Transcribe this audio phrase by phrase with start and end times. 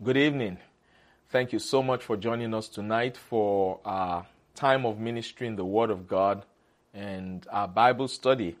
[0.00, 0.58] Good evening.
[1.30, 5.64] Thank you so much for joining us tonight for our time of ministry in the
[5.64, 6.44] Word of God
[6.94, 8.56] and our Bible study.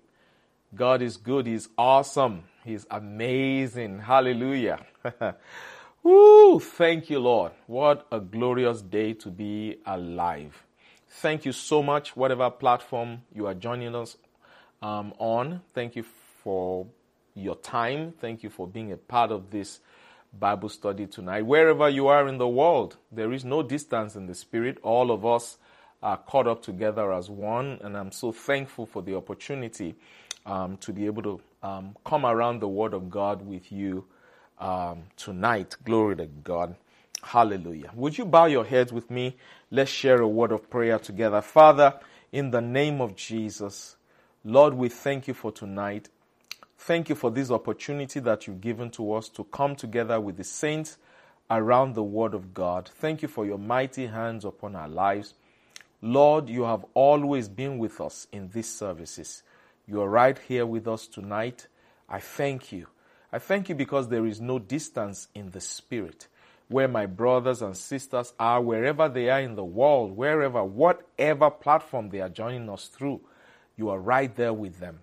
[0.74, 1.46] God is good.
[1.46, 2.42] He's awesome.
[2.64, 4.00] He's amazing.
[4.00, 4.84] Hallelujah.
[6.02, 6.58] Woo!
[6.58, 7.52] Thank you, Lord.
[7.68, 10.60] What a glorious day to be alive.
[11.08, 14.16] Thank you so much, whatever platform you are joining us
[14.82, 15.60] um, on.
[15.72, 16.04] Thank you
[16.42, 16.88] for
[17.36, 18.12] your time.
[18.20, 19.78] Thank you for being a part of this
[20.32, 21.42] Bible study tonight.
[21.46, 24.78] Wherever you are in the world, there is no distance in the Spirit.
[24.82, 25.58] All of us
[26.02, 29.94] are caught up together as one, and I'm so thankful for the opportunity
[30.46, 34.04] um, to be able to um, come around the Word of God with you
[34.58, 35.76] um, tonight.
[35.84, 36.76] Glory to God.
[37.22, 37.90] Hallelujah.
[37.94, 39.36] Would you bow your heads with me?
[39.70, 41.40] Let's share a word of prayer together.
[41.40, 41.94] Father,
[42.32, 43.96] in the name of Jesus,
[44.44, 46.08] Lord, we thank you for tonight.
[46.80, 50.44] Thank you for this opportunity that you've given to us to come together with the
[50.44, 50.96] saints
[51.50, 52.88] around the Word of God.
[53.00, 55.34] Thank you for your mighty hands upon our lives.
[56.00, 59.42] Lord, you have always been with us in these services.
[59.86, 61.66] You are right here with us tonight.
[62.08, 62.86] I thank you.
[63.32, 66.28] I thank you because there is no distance in the Spirit.
[66.68, 72.10] Where my brothers and sisters are, wherever they are in the world, wherever, whatever platform
[72.10, 73.20] they are joining us through,
[73.76, 75.00] you are right there with them.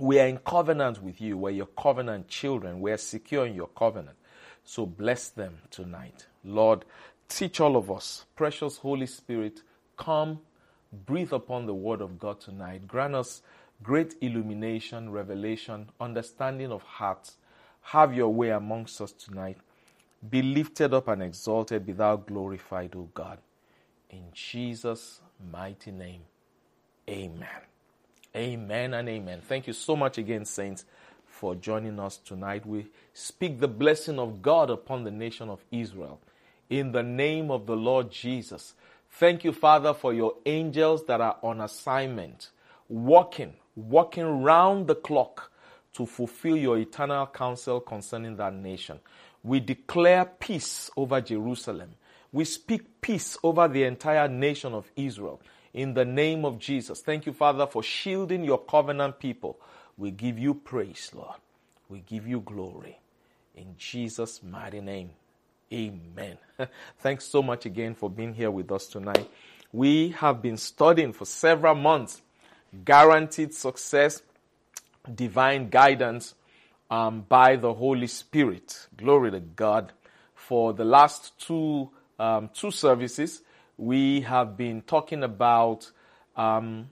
[0.00, 1.36] We are in covenant with you.
[1.36, 2.80] We're your covenant children.
[2.80, 4.16] We're secure in your covenant.
[4.64, 6.26] So bless them tonight.
[6.42, 6.86] Lord,
[7.28, 8.24] teach all of us.
[8.34, 9.62] Precious Holy Spirit,
[9.98, 10.40] come,
[11.04, 12.88] breathe upon the word of God tonight.
[12.88, 13.42] Grant us
[13.82, 17.36] great illumination, revelation, understanding of hearts.
[17.82, 19.58] Have your way amongst us tonight.
[20.28, 23.38] Be lifted up and exalted, be thou glorified, O God.
[24.10, 26.22] In Jesus' mighty name,
[27.08, 27.69] amen.
[28.36, 29.40] Amen and amen.
[29.42, 30.84] Thank you so much again, saints,
[31.26, 32.64] for joining us tonight.
[32.64, 36.20] We speak the blessing of God upon the nation of Israel
[36.68, 38.74] in the name of the Lord Jesus.
[39.10, 42.50] Thank you, Father, for your angels that are on assignment,
[42.88, 45.50] walking, walking round the clock
[45.94, 49.00] to fulfill your eternal counsel concerning that nation.
[49.42, 51.96] We declare peace over Jerusalem.
[52.30, 55.40] We speak peace over the entire nation of Israel
[55.72, 57.00] in the name of Jesus.
[57.00, 59.58] Thank you, Father, for shielding your covenant people.
[59.96, 61.36] We give you praise, Lord.
[61.88, 62.98] We give you glory.
[63.54, 65.10] In Jesus' mighty name.
[65.72, 66.38] Amen.
[66.98, 69.28] Thanks so much again for being here with us tonight.
[69.72, 72.22] We have been studying for several months
[72.84, 74.22] guaranteed success,
[75.12, 76.34] divine guidance
[76.90, 78.88] um, by the Holy Spirit.
[78.96, 79.92] Glory to God.
[80.34, 83.42] For the last two um, two services,
[83.80, 85.90] we have been talking about
[86.36, 86.90] um,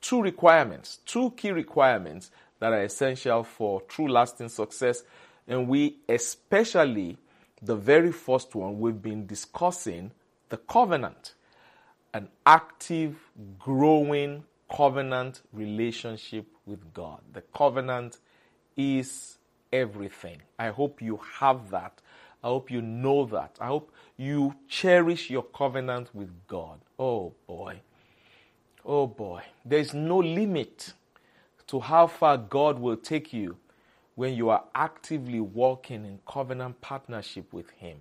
[0.00, 5.04] two requirements, two key requirements that are essential for true lasting success.
[5.46, 7.18] And we, especially
[7.62, 10.10] the very first one, we've been discussing
[10.48, 11.34] the covenant,
[12.12, 13.16] an active,
[13.58, 14.42] growing
[14.74, 17.20] covenant relationship with God.
[17.32, 18.18] The covenant
[18.76, 19.38] is
[19.72, 20.42] everything.
[20.58, 22.00] I hope you have that.
[22.42, 23.56] I hope you know that.
[23.60, 26.80] I hope you cherish your covenant with God.
[26.98, 27.80] Oh boy.
[28.84, 29.42] Oh boy.
[29.64, 30.94] There's no limit
[31.66, 33.56] to how far God will take you
[34.14, 37.98] when you are actively walking in covenant partnership with Him.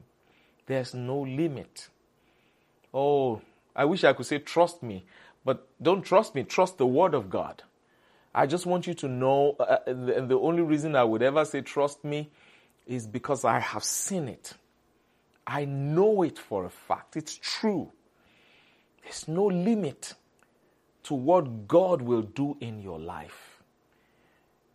[0.65, 1.89] There's no limit.
[2.93, 3.41] Oh,
[3.75, 5.05] I wish I could say trust me,
[5.45, 7.63] but don't trust me, trust the Word of God.
[8.33, 11.61] I just want you to know, uh, uh, the only reason I would ever say
[11.61, 12.29] trust me
[12.89, 14.53] is because I have seen it.
[15.45, 17.15] I know it for a fact.
[17.15, 17.91] It's true.
[19.03, 20.15] There's no limit
[21.03, 23.61] to what God will do in your life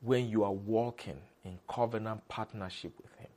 [0.00, 3.28] when you are walking in covenant partnership with Him.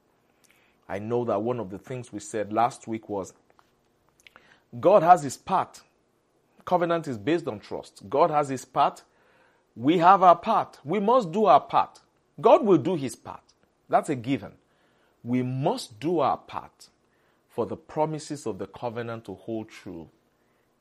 [0.88, 3.34] I know that one of the things we said last week was
[4.80, 5.82] God has His part.
[6.66, 8.04] Covenant is based on trust.
[8.10, 9.04] God has His part.
[9.76, 10.80] We have our part.
[10.84, 12.00] We must do our part.
[12.40, 13.42] God will do His part.
[13.90, 14.52] That's a given.
[15.28, 16.88] We must do our part
[17.50, 20.08] for the promises of the covenant to hold true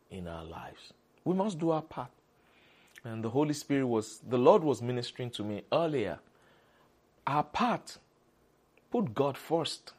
[0.09, 0.93] in our lives.
[1.25, 2.13] We must do our part.
[3.03, 6.21] And the Holy Spirit was, the Lord was ministering to me earlier.
[7.27, 7.99] Our part,
[8.93, 9.95] put God first.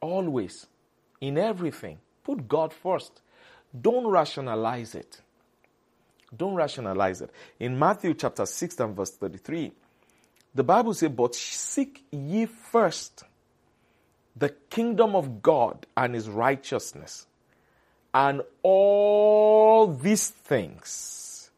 [0.00, 0.66] Always,
[1.20, 3.20] in everything, put God first.
[3.78, 5.20] Don't rationalize it.
[6.34, 7.30] Don't rationalize it.
[7.60, 9.72] In Matthew chapter 6 and verse 33,
[10.54, 13.24] the Bible says, But seek ye first
[14.36, 17.26] the kingdom of God and his righteousness,
[18.12, 21.50] and all these things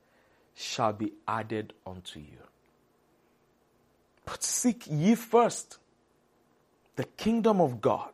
[0.55, 2.39] shall be added unto you.
[4.25, 5.79] But seek ye first
[6.97, 8.13] the kingdom of God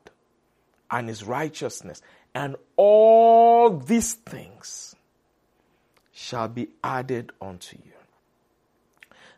[0.90, 2.02] and his righteousness,
[2.34, 4.94] and all these things
[6.12, 8.01] shall be added unto you.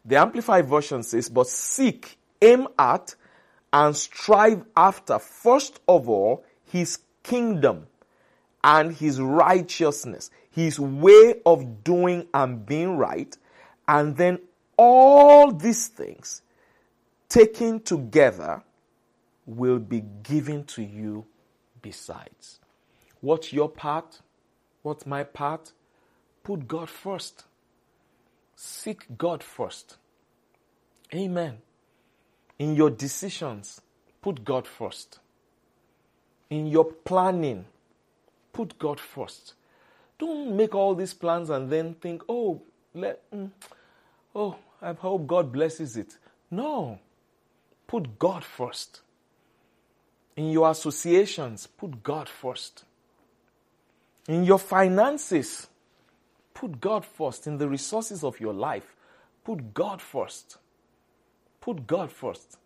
[0.04, 3.14] The Amplified Version says, But seek, aim at,
[3.72, 7.86] and strive after, first of all, his kingdom
[8.62, 13.36] and his righteousness, his way of doing and being right,
[13.88, 14.38] and then
[14.76, 16.42] all these things
[17.28, 18.62] taken together
[19.46, 21.26] will be given to you
[21.82, 22.60] besides.
[23.20, 24.20] What's your part?
[24.82, 25.72] What's my part?
[26.42, 27.44] Put God first.
[28.56, 29.96] Seek God first.
[31.14, 31.58] Amen.
[32.58, 33.80] In your decisions,
[34.22, 35.18] put God first.
[36.50, 37.64] In your planning,
[38.52, 39.54] put God first.
[40.18, 42.62] Don't make all these plans and then think, oh,
[42.94, 43.50] let, mm,
[44.34, 46.16] oh, I hope God blesses it.
[46.50, 47.00] No.
[47.86, 49.00] Put God first.
[50.36, 52.84] In your associations, put God first.
[54.28, 55.68] In your finances,
[56.54, 57.46] put God first.
[57.46, 58.94] In the resources of your life,
[59.44, 60.58] put God first.
[61.60, 62.56] Put God first.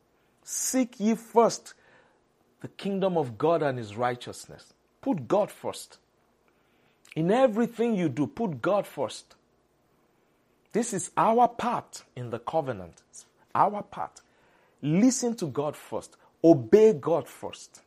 [0.43, 1.75] Seek ye first
[2.61, 4.73] the kingdom of God and his righteousness.
[5.01, 5.99] Put God first.
[7.15, 9.35] In everything you do, put God first.
[10.73, 13.03] This is our part in the covenant.
[13.11, 14.21] It's our part.
[14.83, 16.17] Listen to God first.
[16.45, 17.81] Obey God first.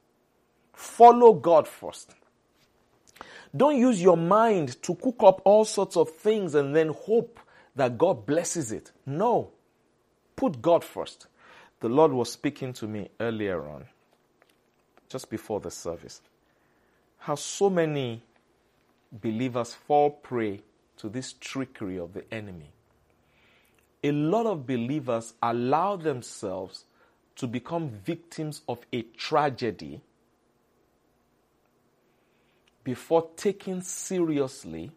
[0.74, 2.15] Follow God first.
[3.56, 7.39] Don't use your mind to cook up all sorts of things and then hope
[7.75, 8.92] that God blesses it.
[9.06, 9.51] No.
[10.36, 11.27] Put God first.
[11.81, 13.86] The Lord was speaking to me earlier on,
[15.09, 16.21] just before the service,
[17.18, 18.21] how so many
[19.12, 20.62] believers fall prey
[20.98, 22.71] to this trickery of the enemy.
[24.03, 26.86] A lot of believers allow themselves
[27.36, 30.01] to become victims of a tragedy
[32.83, 34.91] before taking seriously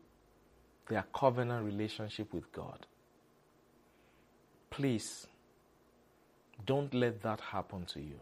[0.88, 2.86] their covenant relationship with God.
[4.70, 5.26] Please,
[6.66, 8.18] don't let that happen to you.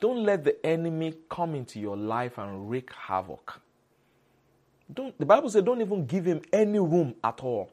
[0.00, 3.60] Don't let the enemy come into your life and wreak havoc.
[4.92, 7.70] Don't, the Bible says don't even give him any room at all.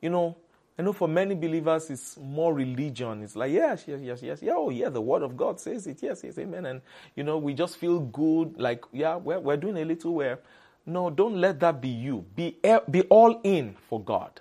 [0.00, 0.36] You know,
[0.78, 3.22] I know for many believers, it's more religion.
[3.22, 6.02] It's like, yes, yes, yes, yes, yeah, oh, yeah, the word of God says it.
[6.02, 6.66] Yes, yes, amen.
[6.66, 6.82] And,
[7.14, 10.40] you know, we just feel good, like, yeah, we're, we're doing a little where.
[10.86, 12.24] No, don't let that be you.
[12.36, 12.56] Be,
[12.90, 14.40] be all in for God.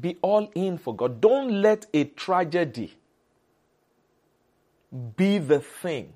[0.00, 1.20] Be all in for God.
[1.20, 2.94] Don't let a tragedy
[5.16, 6.14] be the thing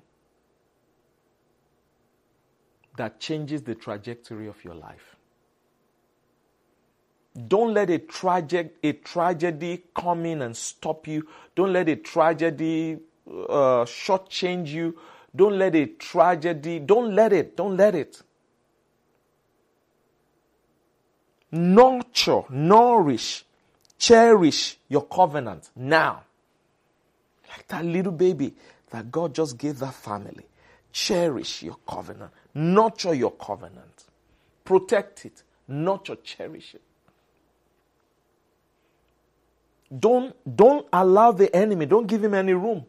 [2.97, 5.17] that changes the trajectory of your life.
[7.47, 11.27] Don't let a, tragic, a tragedy come in and stop you.
[11.55, 12.97] Don't let a tragedy
[13.27, 14.97] uh, shortchange you.
[15.35, 18.21] Don't let a tragedy, don't let it, don't let it.
[21.51, 23.45] Nurture, nourish,
[23.97, 26.23] cherish your covenant now.
[27.49, 28.53] Like that little baby
[28.91, 30.45] that God just gave that family.
[30.91, 32.31] Cherish your covenant.
[32.53, 34.05] Nurture your covenant.
[34.63, 35.43] Protect it.
[35.67, 36.81] Nurture, cherish it.
[39.97, 42.85] Don't, don't allow the enemy, don't give him any room.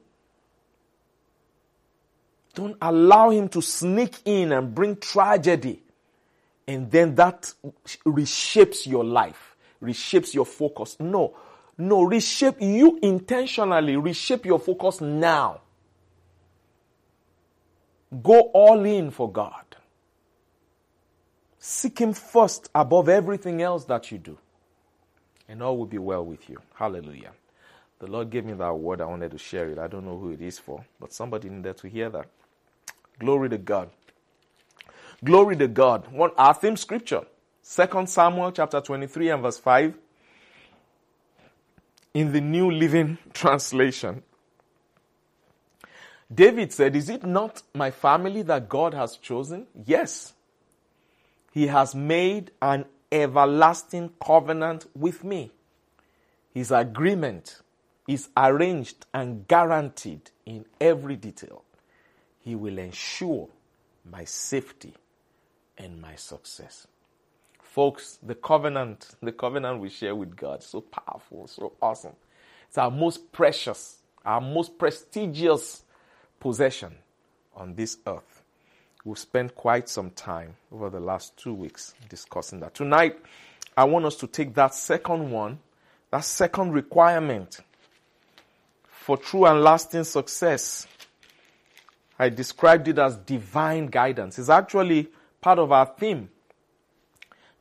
[2.54, 5.82] Don't allow him to sneak in and bring tragedy.
[6.66, 7.52] And then that
[8.04, 10.96] reshapes your life, reshapes your focus.
[11.00, 11.36] No,
[11.78, 15.62] no, reshape you intentionally, reshape your focus now.
[18.22, 19.64] Go all in for God.
[21.58, 24.36] Seek Him first above everything else that you do
[25.50, 26.58] and all will be well with you.
[26.74, 27.32] Hallelujah.
[27.98, 29.00] The Lord gave me that word.
[29.00, 29.78] I wanted to share it.
[29.78, 32.26] I don't know who it is for, but somebody needed to hear that.
[33.18, 33.90] Glory to God.
[35.22, 36.10] Glory to God.
[36.12, 37.22] One our theme scripture.
[37.62, 39.94] Second Samuel chapter 23 and verse 5.
[42.14, 44.22] In the New Living Translation.
[46.32, 49.66] David said, Is it not my family that God has chosen?
[49.84, 50.32] Yes.
[51.52, 55.50] He has made an everlasting covenant with me.
[56.52, 57.60] His agreement
[58.08, 61.64] is arranged and guaranteed in every detail.
[62.40, 63.48] He will ensure
[64.10, 64.94] my safety
[65.78, 66.86] and my success.
[67.62, 72.16] Folks, the covenant, the covenant we share with God, so powerful, so awesome.
[72.66, 75.82] It's our most precious, our most prestigious
[76.40, 76.96] possession
[77.54, 78.39] on this earth.
[79.04, 82.74] We've spent quite some time over the last two weeks discussing that.
[82.74, 83.18] Tonight,
[83.76, 85.58] I want us to take that second one,
[86.10, 87.60] that second requirement
[88.86, 90.86] for true and lasting success.
[92.18, 94.38] I described it as divine guidance.
[94.38, 95.08] It's actually
[95.40, 96.28] part of our theme.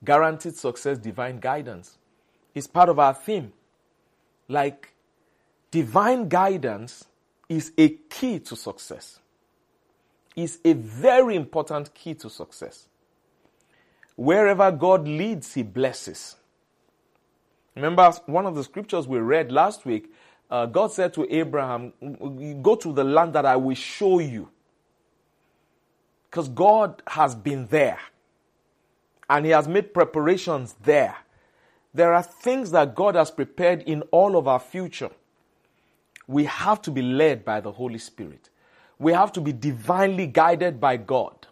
[0.04, 1.98] Guaranteed success, divine guidance.
[2.54, 3.54] It's part of our theme.
[4.50, 4.92] Like,
[5.72, 7.06] divine guidance
[7.48, 9.20] is a key to success.
[10.44, 12.88] Is a very important key to success.
[14.16, 16.36] Wherever God leads, He blesses.
[17.76, 20.12] Remember one of the scriptures we read last week
[20.50, 21.94] uh, God said to Abraham,
[22.62, 24.50] Go to the land that I will show you.
[26.30, 28.00] Because God has been there
[29.30, 31.16] and He has made preparations there.
[31.94, 35.10] There are things that God has prepared in all of our future.
[36.28, 38.50] We have to be led by the Holy Spirit.
[39.00, 41.48] We have to be divinely guided by God.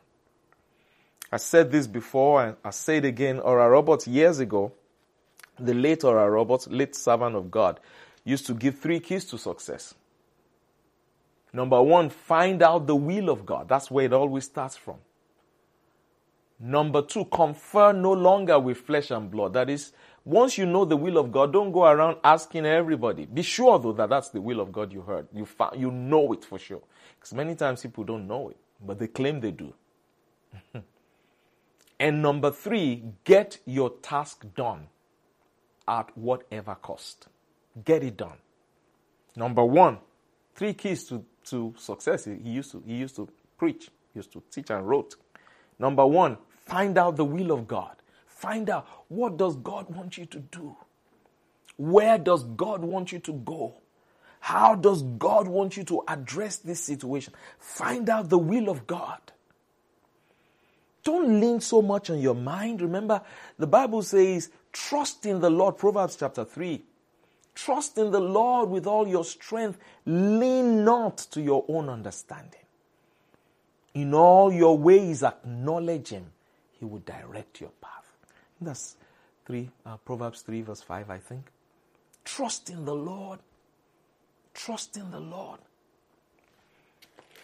[1.32, 3.39] I said this before and I say it again.
[3.39, 4.74] Oral Roberts years ago,
[5.60, 7.80] the late Oral Roberts, late servant of God,
[8.24, 9.94] used to give three keys to success.
[11.54, 13.70] Number one, find out the will of God.
[13.70, 14.98] That's where it always starts from.
[16.60, 19.54] Number two, confer no longer with flesh and blood.
[19.54, 19.94] That is,
[20.25, 23.25] once you know the will of God, don't go around asking everybody.
[23.25, 25.27] Be sure though that that's the will of God you heard.
[25.34, 26.82] You you know it for sure.
[27.20, 29.74] Because many times people don't know it, but they claim they do.
[32.00, 34.88] and number three, get your task done
[35.88, 37.28] at whatever cost.
[37.86, 38.38] Get it done.
[39.36, 40.00] Number one,
[40.56, 42.26] three keys to, to success.
[42.26, 45.16] He used to, he used to preach, he used to teach and wrote.
[45.80, 47.96] Number one, find out the will of God.
[48.26, 50.76] Find out what does God want you to do?
[51.78, 53.76] Where does God want you to go?
[54.48, 57.34] How does God want you to address this situation?
[57.60, 59.20] Find out the will of God.
[61.04, 62.82] Don't lean so much on your mind.
[62.82, 63.22] Remember,
[63.60, 65.77] the Bible says, trust in the Lord.
[65.77, 66.82] Proverbs chapter 3.
[67.56, 69.80] Trust in the Lord with all your strength.
[70.06, 72.62] Lean not to your own understanding.
[73.96, 76.27] In all your ways, acknowledge Him.
[76.80, 78.16] He will direct your path.
[78.62, 78.96] That's
[79.46, 81.51] three uh, Proverbs three verse five, I think.
[82.24, 83.39] Trust in the Lord.
[84.58, 85.60] Trust in the Lord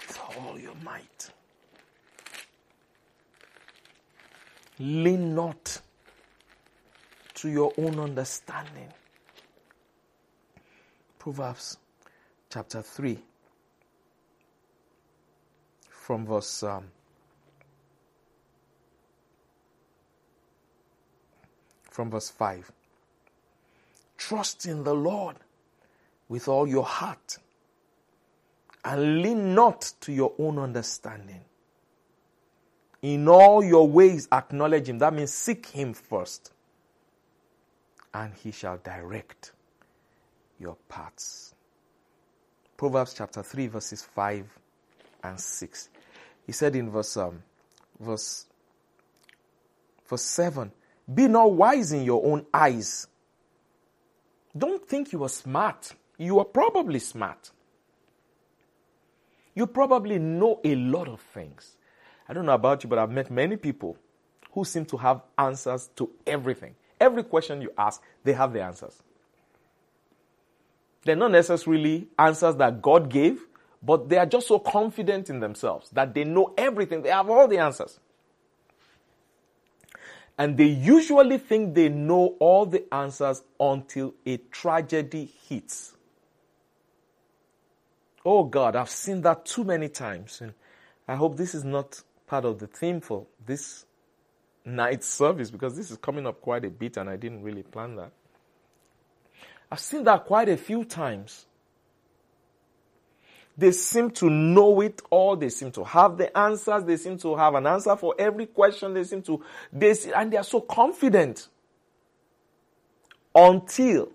[0.08, 1.30] with all your might.
[4.80, 5.80] Lean not
[7.36, 8.92] to your own understanding.
[11.20, 11.78] Proverbs
[12.50, 13.20] chapter 3,
[15.90, 16.86] from verse um,
[21.92, 22.72] from verse 5.
[24.18, 25.36] Trust in the Lord
[26.30, 27.38] with all your heart
[28.86, 31.42] and lean not to your own understanding.
[33.02, 35.00] In all your ways, acknowledge Him.
[35.00, 36.52] That means seek Him first,
[38.14, 39.52] and He shall direct
[40.60, 41.54] your paths.
[42.78, 44.46] Proverbs chapter 3, verses 5
[45.24, 45.90] and 6.
[46.46, 47.44] He said in verse, um,
[48.00, 48.46] verse,
[50.08, 50.72] verse 7
[51.14, 53.08] Be not wise in your own eyes.
[54.58, 55.94] Don't think you are smart.
[56.18, 57.52] You are probably smart.
[59.56, 61.76] You probably know a lot of things.
[62.28, 63.98] I don't know about you, but I've met many people
[64.52, 66.76] who seem to have answers to everything.
[67.00, 69.02] Every question you ask, they have the answers.
[71.04, 73.42] They're not necessarily answers that God gave,
[73.82, 77.02] but they are just so confident in themselves that they know everything.
[77.02, 78.00] They have all the answers.
[80.38, 85.93] And they usually think they know all the answers until a tragedy hits.
[88.26, 90.42] Oh God, I've seen that too many times.
[90.42, 90.54] And
[91.08, 93.86] I hope this is not part of the theme for this
[94.66, 97.96] night service because this is coming up quite a bit and I didn't really plan
[97.98, 98.12] that.
[99.72, 101.46] I've seen that quite a few times.
[103.58, 105.36] They seem to know it all.
[105.36, 106.84] They seem to have the answers.
[106.84, 108.94] They seem to have an answer for every question.
[108.94, 111.48] They seem to, they, and they are so confident
[113.36, 114.10] until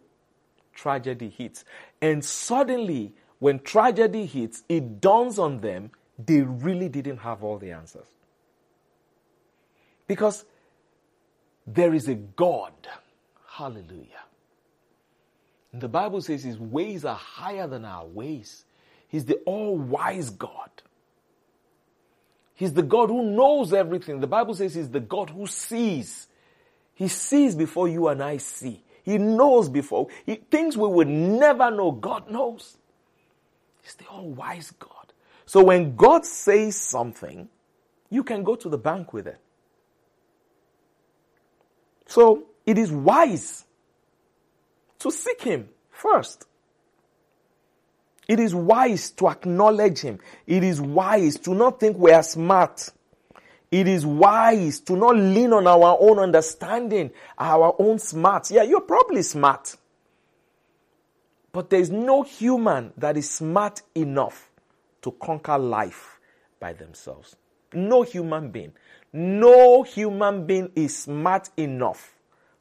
[0.75, 1.65] tragedy hits.
[2.01, 7.71] And suddenly, when tragedy hits, it dawns on them they really didn't have all the
[7.71, 8.07] answers.
[10.07, 10.45] Because
[11.67, 12.73] there is a God.
[13.47, 14.19] Hallelujah
[15.81, 18.65] the Bible says his ways are higher than our ways.
[19.09, 20.71] He's the all wise God.
[22.55, 24.21] He's the God who knows everything.
[24.21, 26.27] The Bible says he's the God who sees.
[26.95, 28.83] He sees before you and I see.
[29.05, 30.09] He knows before.
[30.27, 32.78] He, things we would never know, God knows.
[33.89, 35.15] He's the all wise God.
[35.47, 37.49] So when God says something,
[38.11, 39.39] you can go to the bank with it.
[42.07, 43.65] So it is wise
[44.99, 46.45] to seek Him first.
[48.29, 50.19] It is wise to acknowledge Him.
[50.47, 52.91] It is wise to not think we are smart.
[53.71, 58.51] It is wise to not lean on our own understanding, our own smarts.
[58.51, 59.77] Yeah, you're probably smart.
[61.59, 64.49] But there is no human that is smart enough
[65.03, 66.21] to conquer life
[66.61, 67.35] by themselves.
[67.73, 68.75] No human being.
[69.13, 72.15] No human being is smart enough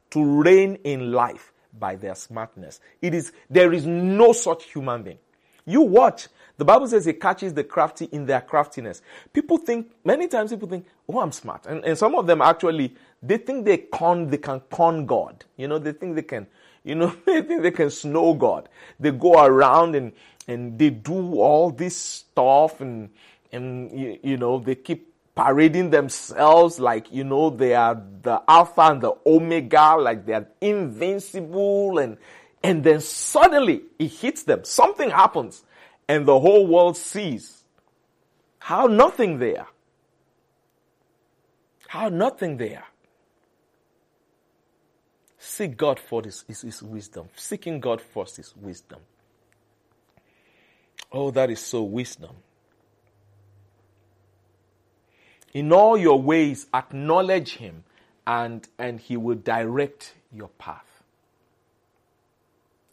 [0.09, 2.79] to reign in life by their smartness.
[2.99, 5.19] It is, there is no such human being.
[5.67, 6.27] You watch.
[6.57, 9.03] The Bible says it catches the crafty in their craftiness.
[9.31, 11.67] People think, many times people think, oh, I'm smart.
[11.67, 15.45] And, and some of them actually, they think they con, they can con God.
[15.55, 16.47] You know, they think they can,
[16.87, 18.69] you know, they think they can snow God.
[18.99, 20.13] They go around and,
[20.47, 23.09] and they do all this stuff and,
[23.51, 28.81] and, you, you know, they keep parading themselves like, you know, they are the Alpha
[28.81, 32.17] and the Omega, like they are invincible and,
[32.63, 34.63] and then suddenly it hits them.
[34.63, 35.63] Something happens
[36.07, 37.63] and the whole world sees
[38.59, 39.67] how nothing there.
[41.87, 42.83] How nothing there.
[45.57, 47.29] Seek God for this is his wisdom.
[47.35, 48.99] Seeking God first is wisdom.
[51.11, 52.35] Oh, that is so wisdom.
[55.55, 57.85] In all your ways, acknowledge him
[58.27, 61.01] and, and he will direct your path.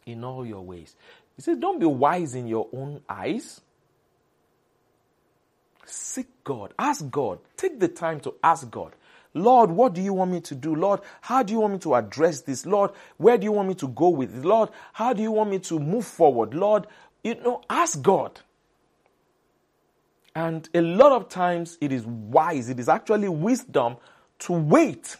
[0.06, 0.96] In all your ways.
[1.36, 3.60] He says, don't be wise in your own eyes.
[5.84, 6.72] Seek God.
[6.78, 7.40] Ask God.
[7.58, 8.94] Take the time to ask God.
[9.34, 10.74] Lord, what do you want me to do?
[10.74, 12.66] Lord, how do you want me to address this?
[12.66, 14.44] Lord, where do you want me to go with it?
[14.44, 16.54] Lord, how do you want me to move forward?
[16.54, 16.86] Lord,
[17.24, 18.40] you know, ask God.
[20.34, 23.96] And a lot of times it is wise, it is actually wisdom
[24.40, 25.16] to wait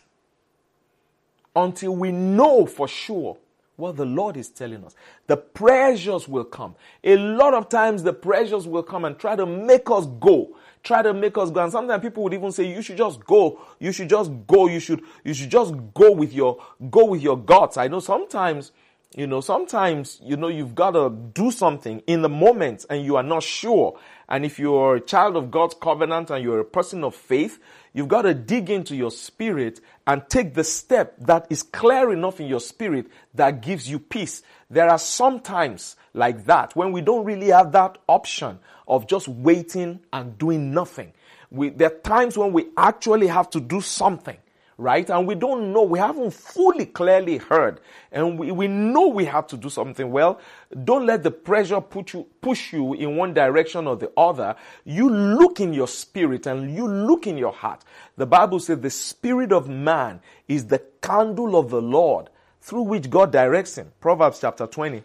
[1.56, 3.38] until we know for sure
[3.76, 4.95] what the Lord is telling us.
[5.26, 6.76] The pressures will come.
[7.02, 10.57] A lot of times the pressures will come and try to make us go.
[10.83, 11.62] Try to make us go.
[11.62, 13.61] And sometimes people would even say, you should just go.
[13.81, 14.66] You should just go.
[14.66, 17.77] You should, you should just go with your, go with your guts.
[17.77, 18.72] I know sometimes,
[19.16, 23.16] you know, sometimes, you know, you've got to do something in the moment and you
[23.16, 23.96] are not sure.
[24.29, 27.61] And if you're a child of God's covenant and you're a person of faith,
[27.92, 32.40] you've got to dig into your spirit and take the step that is clear enough
[32.40, 34.42] in your spirit that gives you peace.
[34.68, 39.29] There are some times like that when we don't really have that option of just
[39.29, 41.12] waiting and doing nothing.
[41.50, 44.38] We, there are times when we actually have to do something
[44.78, 45.08] right?
[45.08, 49.46] And we don't know, we haven't fully clearly heard, and we, we know we have
[49.48, 50.10] to do something.
[50.10, 50.40] Well,
[50.84, 54.56] don't let the pressure put you, push you in one direction or the other.
[54.84, 57.84] You look in your spirit and you look in your heart.
[58.16, 63.10] The Bible says the spirit of man is the candle of the Lord through which
[63.10, 63.92] God directs him.
[64.00, 65.02] Proverbs chapter 20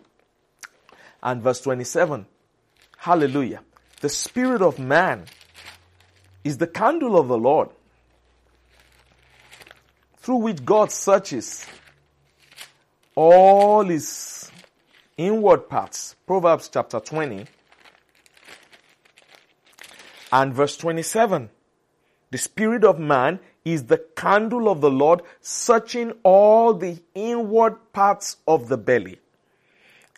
[1.21, 2.25] and verse 27.
[2.97, 3.62] Hallelujah.
[4.01, 5.25] The spirit of man
[6.43, 7.69] is the candle of the Lord
[10.30, 11.65] through which God searches
[13.15, 14.52] all his
[15.18, 16.15] inward parts.
[16.28, 17.48] Proverbs chapter 20
[20.32, 21.50] and verse 27.
[22.30, 28.38] The spirit of man is the candle of the Lord, searching all the inward parts
[28.48, 29.18] of the belly.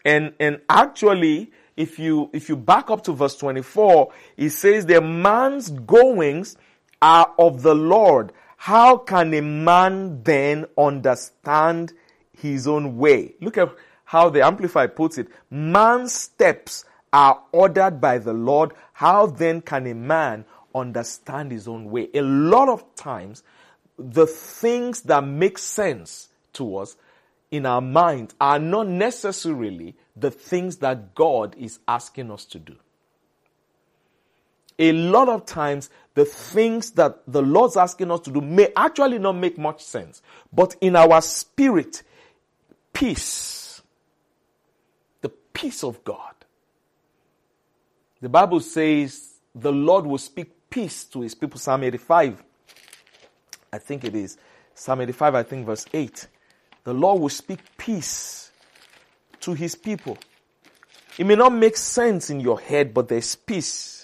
[0.04, 5.00] And, and actually, if you, if you back up to verse 24, it says the
[5.00, 6.58] man's goings
[7.02, 11.94] are of the Lord how can a man then understand
[12.32, 13.34] his own way?
[13.42, 15.30] Look at how the Amplified puts it.
[15.50, 18.74] Man's steps are ordered by the Lord.
[18.94, 20.46] How then can a man
[20.76, 22.10] understand his own way?
[22.14, 23.42] A lot of times,
[23.98, 26.98] the things that make sense to us
[27.50, 32.76] in our mind are not necessarily the things that God is asking us to do
[34.82, 39.20] a lot of times the things that the Lord's asking us to do may actually
[39.20, 40.22] not make much sense.
[40.52, 42.04] But in our spirit,
[42.92, 43.82] peace,
[45.22, 46.34] the peace of God.
[48.22, 51.60] The Bible says the Lord will speak peace to his people.
[51.60, 52.44] Psalm 85.
[53.72, 54.38] I think it is.
[54.74, 56.28] Psalm 85, I think verse 8.
[56.84, 58.52] The Lord will speak peace
[59.42, 60.18] to his people.
[61.18, 64.01] It may not make sense in your head, but there's peace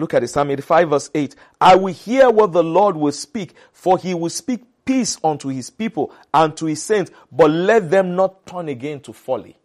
[0.00, 1.36] Look at it, Psalm 85 verse 8.
[1.60, 5.70] I will hear what the Lord will speak, for he will speak peace unto his
[5.70, 9.56] people and to his saints, but let them not turn again to folly.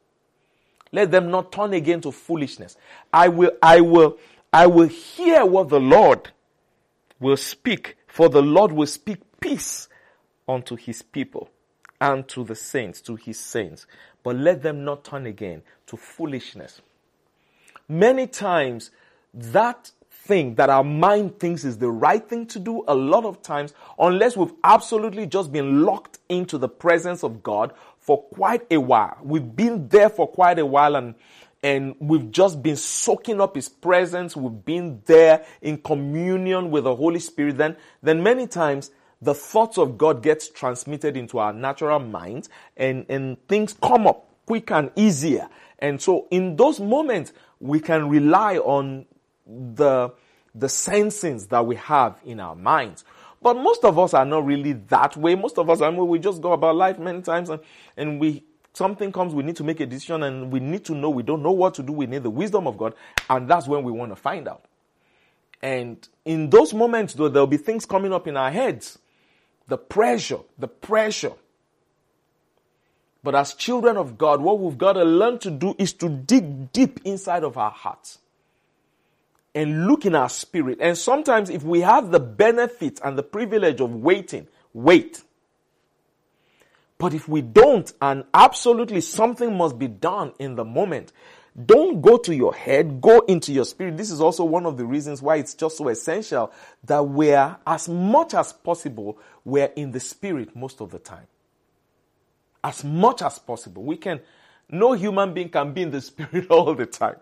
[0.91, 2.77] Let them not turn again to foolishness.
[3.13, 4.17] I will, I will,
[4.53, 6.31] I will hear what the Lord
[7.19, 9.87] will speak, for the Lord will speak peace
[10.47, 11.49] unto his people
[12.01, 13.87] and to the saints, to his saints.
[14.23, 16.81] But let them not turn again to foolishness.
[17.87, 18.91] many times
[19.33, 19.91] that
[20.25, 23.73] thing that our mind thinks is the right thing to do, a lot of times,
[23.99, 29.17] unless we've absolutely just been locked into the presence of God for quite a while,
[29.23, 31.15] we've been there for quite a while and
[31.63, 34.35] and we've just been soaking up his presence.
[34.35, 37.57] We've been there in communion with the holy spirit.
[37.57, 43.05] Then then many times the thoughts of god gets transmitted into our natural minds and
[43.09, 45.49] and things come up quicker and easier.
[45.79, 49.05] And so in those moments we can rely on
[49.45, 50.11] the,
[50.53, 53.03] the sensings that we have in our minds.
[53.41, 55.35] But most of us are not really that way.
[55.35, 57.61] Most of us, I mean, we just go about life many times and,
[57.95, 61.09] and we, something comes, we need to make a decision and we need to know,
[61.09, 61.93] we don't know what to do.
[61.93, 62.95] We need the wisdom of God.
[63.29, 64.65] And that's when we want to find out.
[65.61, 68.99] And in those moments, though, there'll be things coming up in our heads.
[69.67, 71.33] The pressure, the pressure.
[73.23, 76.71] But as children of God, what we've got to learn to do is to dig
[76.71, 78.19] deep inside of our hearts
[79.55, 80.79] and look in our spirit.
[80.81, 85.23] And sometimes, if we have the benefit and the privilege of waiting, wait.
[86.97, 91.13] But if we don't, and absolutely something must be done in the moment,
[91.65, 93.95] don't go to your head, go into your spirit.
[93.95, 96.51] This is also one of the reasons why it's just so essential
[96.83, 101.27] that we're, as much as possible, we're in the spirit most of the time.
[102.61, 103.83] As much as possible.
[103.83, 104.19] We can,
[104.69, 107.17] no human being can be in the spirit all the time.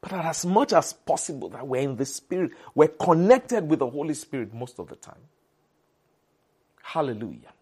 [0.00, 4.14] But as much as possible that we're in the Spirit, we're connected with the Holy
[4.14, 5.22] Spirit most of the time.
[6.82, 7.52] Hallelujah.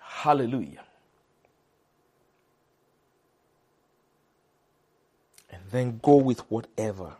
[0.00, 0.84] Hallelujah.
[5.50, 7.14] And then go with whatever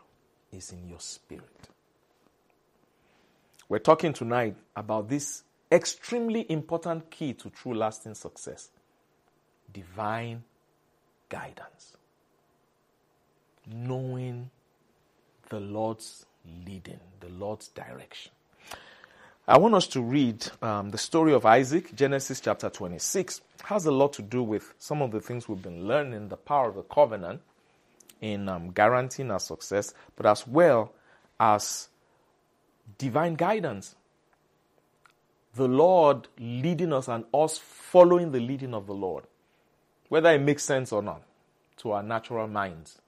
[0.51, 1.69] is in your spirit.
[3.69, 8.69] We're talking tonight about this extremely important key to true lasting success
[9.71, 10.43] divine
[11.29, 11.95] guidance
[13.73, 14.49] knowing
[15.49, 16.25] the Lord's
[16.65, 18.31] leading, the Lord's direction.
[19.47, 23.41] I want us to read um, the story of Isaac, Genesis chapter 26.
[23.55, 26.37] It has a lot to do with some of the things we've been learning, the
[26.37, 27.41] power of the covenant
[28.21, 30.93] in um, guaranteeing our success, but as well
[31.39, 31.89] as
[32.97, 33.95] divine guidance.
[35.55, 39.25] The Lord leading us and us following the leading of the Lord,
[40.07, 41.23] whether it makes sense or not
[41.77, 43.00] to our natural minds.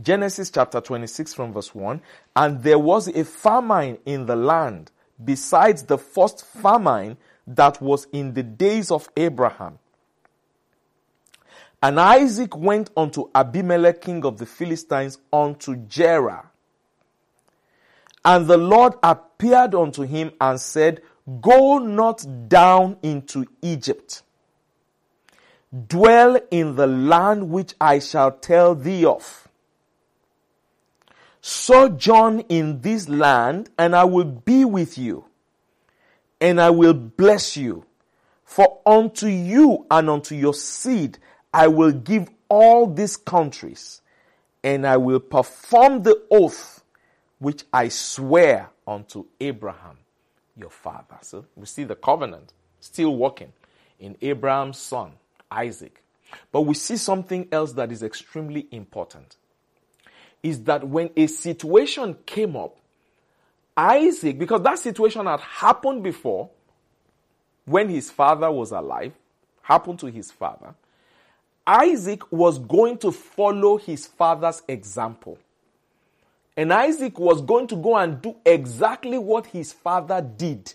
[0.00, 2.00] Genesis chapter 26 from verse 1.
[2.36, 4.90] And there was a famine in the land
[5.22, 9.78] besides the first famine that was in the days of Abraham.
[11.82, 16.50] And Isaac went unto Abimelech, king of the Philistines, unto Gerar.
[18.24, 21.02] And the Lord appeared unto him and said,
[21.40, 24.22] Go not down into Egypt.
[25.86, 29.47] Dwell in the land which I shall tell thee of
[31.40, 35.24] sojourn in this land, and I will be with you,
[36.40, 37.84] and I will bless you.
[38.44, 41.18] For unto you and unto your seed
[41.52, 44.00] I will give all these countries,
[44.64, 46.82] and I will perform the oath
[47.38, 49.98] which I swear unto Abraham
[50.56, 51.18] your father.
[51.20, 53.52] So we see the covenant still working
[54.00, 55.12] in Abraham's son,
[55.50, 56.02] Isaac.
[56.52, 59.36] But we see something else that is extremely important
[60.42, 62.76] is that when a situation came up,
[63.76, 66.50] Isaac, because that situation had happened before
[67.64, 69.12] when his father was alive,
[69.62, 70.74] happened to his father,
[71.66, 75.38] Isaac was going to follow his father's example.
[76.56, 80.72] And Isaac was going to go and do exactly what his father did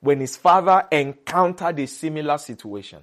[0.00, 3.00] when his father encountered a similar situation.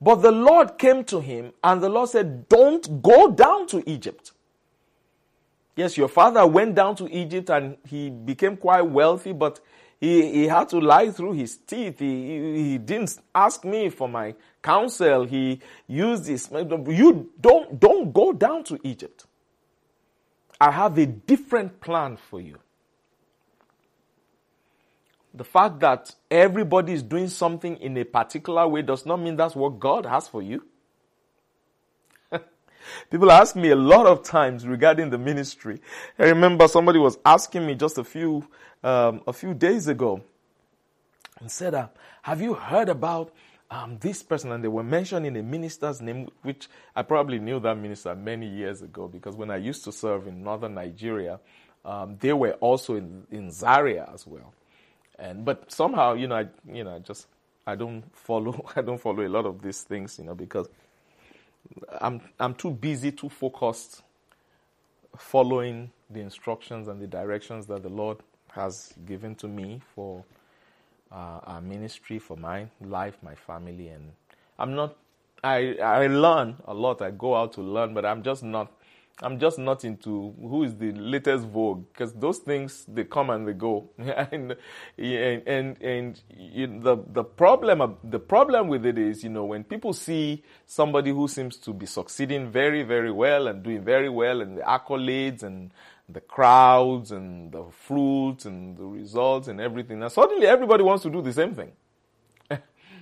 [0.00, 4.32] But the Lord came to him and the Lord said, Don't go down to Egypt.
[5.76, 9.60] Yes, your father went down to Egypt and he became quite wealthy, but
[10.00, 11.98] he, he had to lie through his teeth.
[11.98, 15.24] He, he didn't ask me for my counsel.
[15.24, 16.50] He used this.
[16.50, 19.26] You don't, don't go down to Egypt.
[20.58, 22.58] I have a different plan for you
[25.32, 29.54] the fact that everybody is doing something in a particular way does not mean that's
[29.54, 30.64] what God has for you.
[33.10, 35.80] People ask me a lot of times regarding the ministry.
[36.18, 38.46] I remember somebody was asking me just a few
[38.82, 40.22] um, a few days ago
[41.38, 41.88] and said, uh,
[42.22, 43.32] "Have you heard about
[43.70, 47.76] um, this person?" And they were mentioning a minister's name, which I probably knew that
[47.76, 51.38] minister many years ago because when I used to serve in northern Nigeria,
[51.84, 54.54] um, they were also in, in Zaria as well.
[55.20, 57.28] And but somehow, you know, I you know, I just
[57.66, 58.66] I don't follow.
[58.76, 60.68] I don't follow a lot of these things, you know, because
[62.00, 64.02] I'm I'm too busy, too focused,
[65.18, 68.18] following the instructions and the directions that the Lord
[68.52, 70.24] has given to me for
[71.12, 74.12] uh, our ministry, for my life, my family, and
[74.58, 74.96] I'm not.
[75.44, 77.02] I I learn a lot.
[77.02, 78.72] I go out to learn, but I'm just not
[79.22, 83.46] I'm just not into who is the latest vogue because those things they come and
[83.46, 84.56] they go, and
[84.96, 89.64] and and, and you, the the problem the problem with it is you know when
[89.64, 94.40] people see somebody who seems to be succeeding very very well and doing very well
[94.40, 95.70] and the accolades and
[96.08, 101.10] the crowds and the fruits and the results and everything, and suddenly everybody wants to
[101.10, 101.72] do the same thing.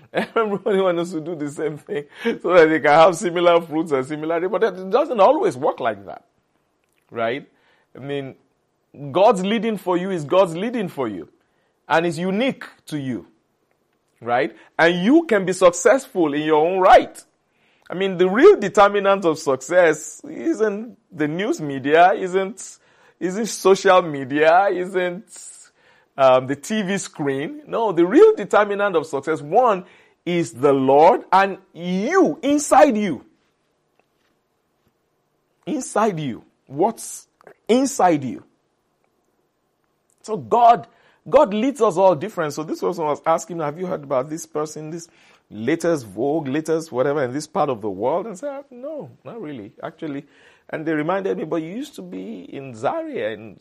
[0.13, 4.07] Everybody wants to do the same thing so that they can have similar fruits and
[4.07, 6.25] similar, but it doesn't always work like that.
[7.11, 7.49] Right?
[7.95, 8.35] I mean,
[9.13, 11.29] God's leading for you is God's leading for you.
[11.89, 13.27] And it's unique to you.
[14.21, 14.57] Right?
[14.79, 17.23] And you can be successful in your own right.
[17.91, 22.79] I mean, the real determinant of success isn't the news media, isn't,
[23.21, 25.31] isn't social media, isn't
[26.19, 27.63] um, the TV screen.
[27.67, 29.85] No, the real determinant of success, one,
[30.27, 33.25] is the Lord and you, inside you.
[35.65, 36.45] Inside you.
[36.67, 37.29] What's
[37.69, 38.43] inside you?
[40.23, 40.89] So God,
[41.29, 42.53] God leads us all different.
[42.53, 45.09] So this person was asking, have you heard about this person, this
[45.49, 48.27] latest vogue, latest whatever in this part of the world?
[48.27, 49.73] And said, no, not really.
[49.83, 50.27] Actually,
[50.71, 53.59] and they reminded me, but you used to be in Zaria in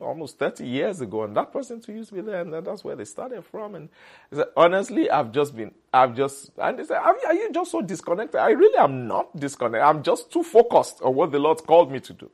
[0.00, 2.96] almost 30 years ago, and that person too used to be there, and that's where
[2.96, 3.74] they started from.
[3.74, 3.88] And
[4.32, 7.82] I said, honestly, I've just been, I've just, and they said, are you just so
[7.82, 8.40] disconnected?
[8.40, 9.82] I really am not disconnected.
[9.82, 12.30] I'm just too focused on what the Lord called me to do.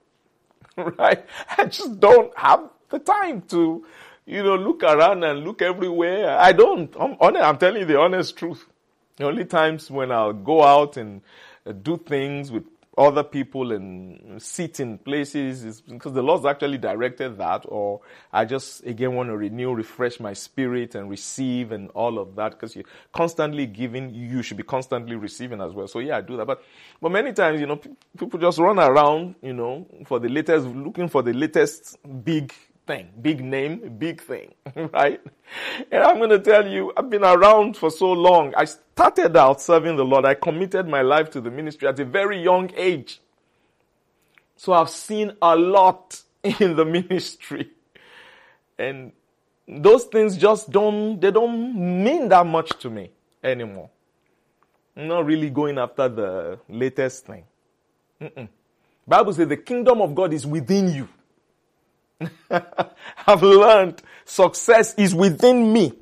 [0.76, 1.24] right?
[1.56, 3.84] I just don't have the time to,
[4.24, 6.38] you know, look around and look everywhere.
[6.38, 6.94] I don't.
[6.98, 8.64] I'm, honest, I'm telling you the honest truth.
[9.16, 11.22] The only times when I'll go out and
[11.64, 12.64] uh, do things with
[12.98, 18.00] other people and sit in places is because the Lord's actually directed that, or
[18.32, 22.52] I just again want to renew, refresh my spirit and receive and all of that
[22.52, 25.86] because you're constantly giving, you should be constantly receiving as well.
[25.88, 26.46] So yeah, I do that.
[26.46, 26.62] But,
[27.00, 27.80] but many times, you know,
[28.18, 32.52] people just run around, you know, for the latest, looking for the latest big
[32.86, 34.54] thing, big name, big thing,
[34.92, 35.20] right?
[35.90, 38.54] And I'm going to tell you, I've been around for so long.
[38.56, 40.24] I started out serving the Lord.
[40.24, 43.20] I committed my life to the ministry at a very young age.
[44.56, 47.70] So I've seen a lot in the ministry.
[48.78, 49.12] And
[49.66, 53.10] those things just don't, they don't mean that much to me
[53.42, 53.90] anymore.
[54.96, 57.44] I'm not really going after the latest thing.
[58.20, 58.48] Mm-mm.
[59.06, 61.08] Bible says the kingdom of God is within you.
[63.26, 65.92] I've learned success is within me.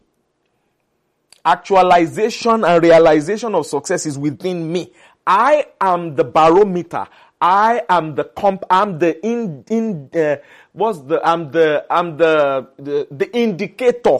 [1.44, 4.92] Actualization and realization of success is within me.
[5.26, 7.06] I am the barometer.
[7.40, 8.64] I am the comp.
[8.70, 10.10] I'm the in in.
[10.14, 10.36] Uh,
[10.72, 11.20] what's the?
[11.26, 11.84] I'm the.
[11.90, 14.18] I'm the, the the indicator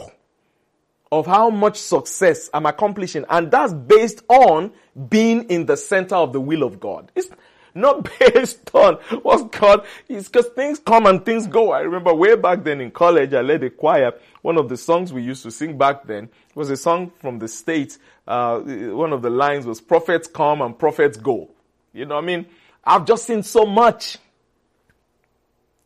[1.11, 4.71] of how much success I'm accomplishing, and that's based on
[5.09, 7.11] being in the center of the will of God.
[7.15, 7.29] It's,
[7.75, 11.71] not based on what God is, because things come and things go.
[11.71, 14.13] I remember way back then in college, I led a choir.
[14.41, 17.47] One of the songs we used to sing back then was a song from the
[17.47, 17.99] States.
[18.27, 21.49] Uh, one of the lines was prophets come and prophets go.
[21.93, 22.45] You know what I mean?
[22.83, 24.17] I've just seen so much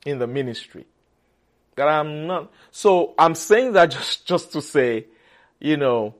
[0.06, 0.86] in the ministry
[1.76, 2.52] that I'm not.
[2.72, 5.06] So I'm saying that just, just to say,
[5.60, 6.16] you know,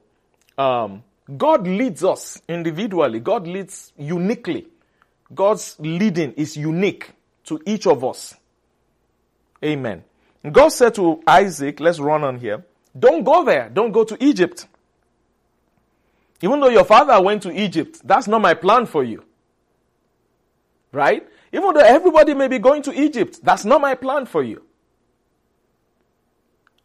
[0.58, 1.04] um,
[1.36, 3.20] God leads us individually.
[3.20, 4.66] God leads uniquely.
[5.34, 7.10] God's leading is unique
[7.44, 8.34] to each of us.
[9.64, 10.04] Amen.
[10.50, 12.64] God said to Isaac, let's run on here,
[12.98, 13.68] don't go there.
[13.68, 14.66] Don't go to Egypt.
[16.42, 19.22] Even though your father went to Egypt, that's not my plan for you.
[20.92, 21.26] Right?
[21.52, 24.62] Even though everybody may be going to Egypt, that's not my plan for you.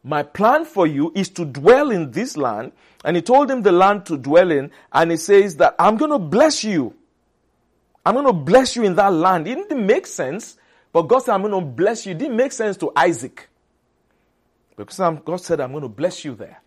[0.04, 2.74] My plan for you is to dwell in this land.
[3.04, 4.72] And he told him the land to dwell in.
[4.92, 6.94] And he says that I'm going to bless you.
[8.06, 9.48] I'm going to bless you in that land.
[9.48, 10.58] It didn't make sense,
[10.94, 12.12] but God said, I'm going to bless you.
[12.12, 13.50] It didn't make sense to Isaac.
[14.78, 16.62] Because God said, I'm going to bless you there.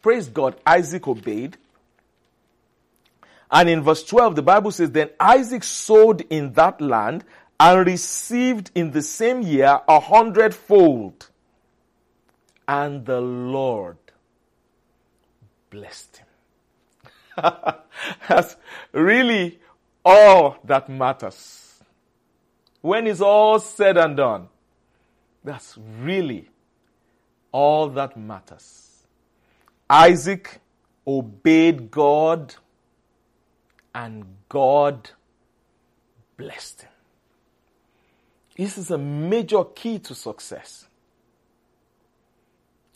[0.00, 0.56] Praise God.
[0.64, 1.56] Isaac obeyed.
[3.50, 7.24] And in verse 12, the Bible says, Then Isaac sowed in that land
[7.58, 11.28] and received in the same year a hundredfold.
[12.66, 13.96] And the Lord
[15.70, 16.26] blessed him.
[18.28, 18.56] That's
[18.92, 19.58] really
[20.08, 21.82] all that matters.
[22.80, 24.48] When it's all said and done,
[25.44, 26.48] that's really
[27.52, 29.04] all that matters.
[29.90, 30.60] Isaac
[31.06, 32.54] obeyed God,
[33.94, 35.10] and God
[36.38, 36.90] blessed him.
[38.56, 40.86] This is a major key to success.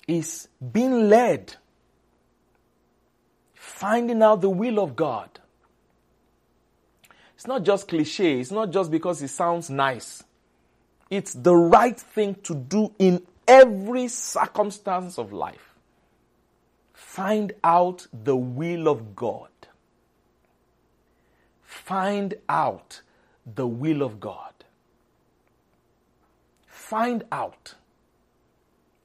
[0.08, 1.56] Is being led,
[3.54, 5.41] finding out the will of God.
[7.42, 10.22] It's not just cliche, it's not just because it sounds nice.
[11.10, 15.74] It's the right thing to do in every circumstance of life.
[16.92, 19.48] Find out the will of God.
[21.64, 23.00] Find out
[23.56, 24.52] the will of God.
[26.68, 27.74] Find out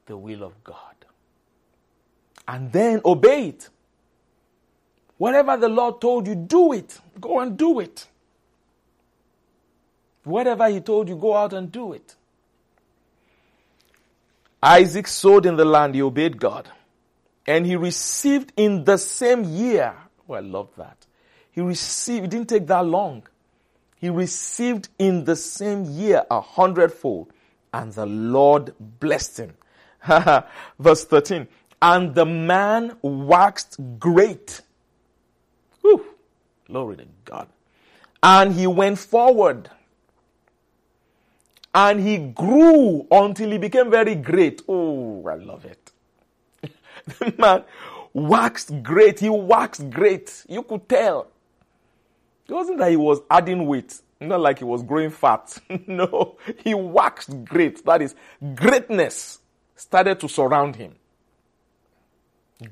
[0.06, 0.94] the will of God.
[2.46, 3.68] And then obey it.
[5.16, 7.00] Whatever the Lord told you, do it.
[7.20, 8.06] Go and do it.
[10.28, 12.14] Whatever He told you, go out and do it.
[14.62, 16.68] Isaac sowed in the land, he obeyed God.
[17.46, 19.94] And he received in the same year.
[20.28, 21.06] Oh, I love that.
[21.52, 23.26] He received, it didn't take that long.
[23.96, 27.32] He received in the same year a hundredfold,
[27.72, 29.54] and the Lord blessed him.
[30.78, 31.48] Verse 13.
[31.80, 34.60] And the man waxed great.
[35.80, 36.04] Whew.
[36.66, 37.48] Glory to God.
[38.22, 39.70] And he went forward
[41.78, 44.62] and he grew until he became very great.
[44.68, 45.92] Oh, I love it.
[47.20, 47.62] the man
[48.12, 49.20] waxed great.
[49.20, 50.44] He waxed great.
[50.48, 51.28] You could tell.
[52.48, 55.56] It wasn't that he was adding weight, not like he was growing fat.
[55.86, 57.84] no, he waxed great.
[57.84, 58.16] That is,
[58.56, 59.38] greatness
[59.76, 60.96] started to surround him.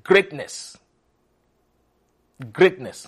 [0.03, 0.77] Greatness.
[2.53, 3.07] Greatness.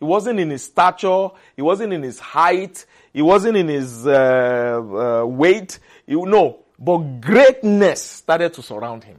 [0.00, 1.28] It wasn't in his stature.
[1.56, 2.86] It wasn't in his height.
[3.12, 5.78] It wasn't in his uh, uh, weight.
[6.06, 9.18] You know, but greatness started to surround him.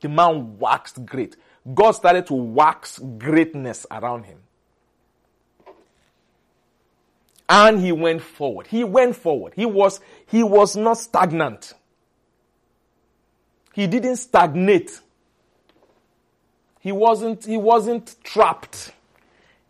[0.00, 1.36] The man waxed great.
[1.72, 4.38] God started to wax greatness around him.
[7.48, 8.66] And he went forward.
[8.68, 9.52] He went forward.
[9.54, 11.74] He was, he was not stagnant.
[13.72, 15.00] He didn't stagnate.
[16.80, 18.92] He wasn't, he wasn't trapped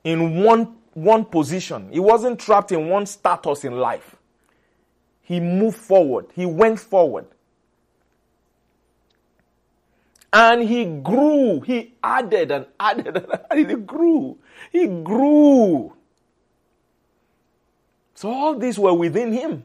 [0.04, 1.88] in one, one position.
[1.92, 4.16] He wasn't trapped in one status in life.
[5.22, 6.26] He moved forward.
[6.34, 7.26] He went forward.
[10.32, 11.60] And he grew.
[11.60, 13.70] He added and added and added.
[13.70, 14.38] He grew.
[14.70, 15.92] He grew.
[18.14, 19.64] So all these were within him.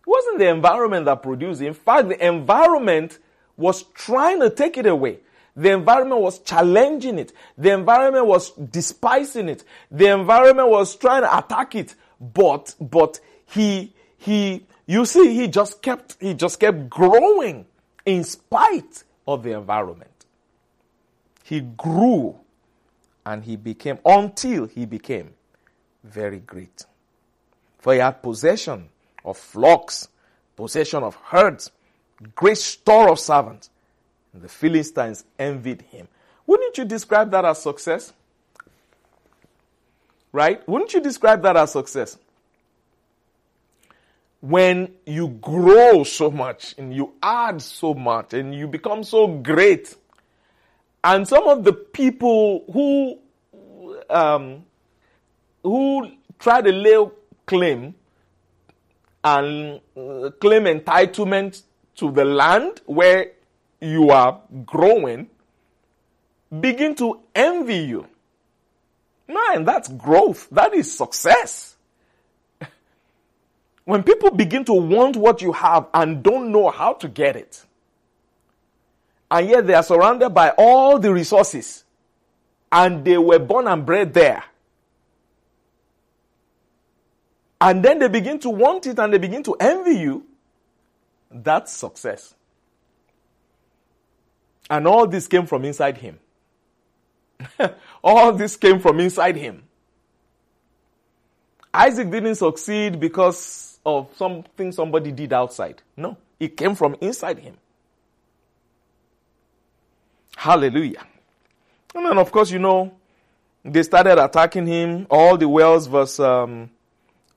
[0.00, 1.66] It wasn't the environment that produced it.
[1.66, 3.18] In fact, the environment
[3.56, 5.18] was trying to take it away.
[5.58, 7.32] The environment was challenging it.
[7.58, 9.64] The environment was despising it.
[9.90, 11.96] The environment was trying to attack it.
[12.20, 17.66] But, but he, he, you see, he just kept, he just kept growing
[18.06, 20.26] in spite of the environment.
[21.42, 22.38] He grew
[23.26, 25.34] and he became, until he became
[26.04, 26.86] very great.
[27.80, 28.90] For he had possession
[29.24, 30.06] of flocks,
[30.54, 31.72] possession of herds,
[32.36, 33.70] great store of servants
[34.38, 36.06] and the Philistines envied him.
[36.46, 38.12] Wouldn't you describe that as success?
[40.30, 40.66] Right?
[40.68, 42.16] Wouldn't you describe that as success?
[44.40, 49.96] When you grow so much and you add so much and you become so great,
[51.02, 53.18] and some of the people who
[54.08, 54.64] um,
[55.64, 57.04] who try to lay
[57.46, 57.94] claim
[59.24, 61.62] and uh, claim entitlement
[61.96, 63.32] to the land where
[63.80, 65.28] you are growing
[66.60, 68.06] begin to envy you.
[69.26, 70.48] Man, that's growth.
[70.50, 71.76] That is success.
[73.84, 77.64] when people begin to want what you have and don't know how to get it,
[79.30, 81.84] and yet they are surrounded by all the resources,
[82.72, 84.44] and they were born and bred there.
[87.60, 90.24] And then they begin to want it and they begin to envy you.
[91.30, 92.34] That's success.
[94.70, 96.18] And all this came from inside him.
[98.04, 99.62] all this came from inside him.
[101.72, 105.82] Isaac didn't succeed because of something somebody did outside.
[105.96, 107.56] No, it came from inside him.
[110.36, 111.06] Hallelujah.
[111.94, 112.92] And then, of course, you know,
[113.64, 115.06] they started attacking him.
[115.10, 116.70] All the wells, verse um,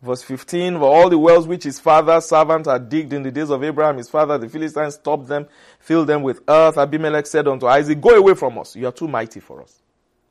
[0.02, 3.52] Verse 15, for all the wells which his father's servants had digged in the days
[3.52, 5.47] of Abraham, his father, the Philistines stopped them,
[5.80, 6.80] filled them with earth.
[6.80, 8.76] Abimelech said unto Isaac, Go away from us.
[8.76, 9.80] You are too mighty for us.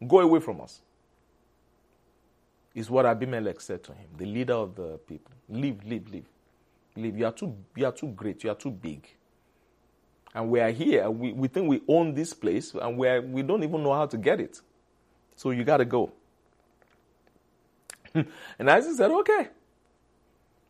[0.06, 0.80] Go away from us.
[2.74, 5.30] Is what Abimelech said to him, the leader of the people.
[5.48, 6.26] Leave, leave, leave.
[6.96, 7.16] Leave.
[7.16, 8.42] You are too, you are too great.
[8.42, 9.06] You are too big.
[10.34, 11.08] And we are here.
[11.10, 14.06] We, we think we own this place and we, are, we don't even know how
[14.06, 14.60] to get it.
[15.36, 16.12] So you got to go.
[18.14, 19.48] and Isaac said, okay.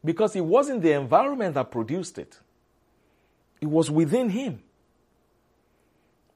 [0.05, 2.38] Because it wasn't the environment that produced it,
[3.61, 4.61] it was within him.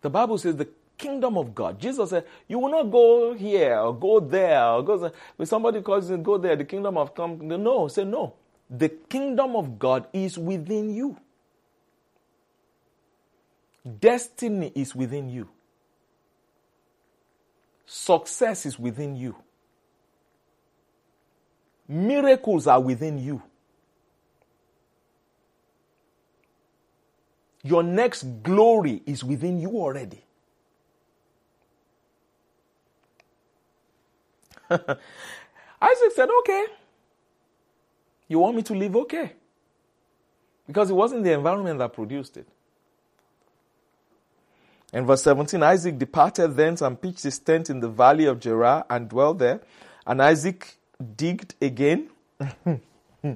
[0.03, 1.81] The Bible says the kingdom of God.
[1.81, 5.12] Jesus said, You will not go here or go there or go there.
[5.37, 7.39] When somebody calls you, go there, the kingdom of come.
[7.49, 8.35] No, say no.
[8.69, 11.17] The kingdom of God is within you.
[14.01, 15.49] Destiny is within you.
[17.87, 19.37] Success is within you.
[21.87, 23.43] Miracles are within you.
[27.65, 30.23] Your next glory is within you already.
[34.71, 36.67] Isaac said, Okay.
[38.29, 38.95] You want me to live?
[38.97, 39.33] Okay.
[40.67, 42.47] Because it wasn't the environment that produced it.
[44.93, 48.85] In verse 17, Isaac departed thence and pitched his tent in the valley of Gerar
[48.89, 49.61] and dwelt there.
[50.07, 50.77] And Isaac
[51.17, 52.11] digged again.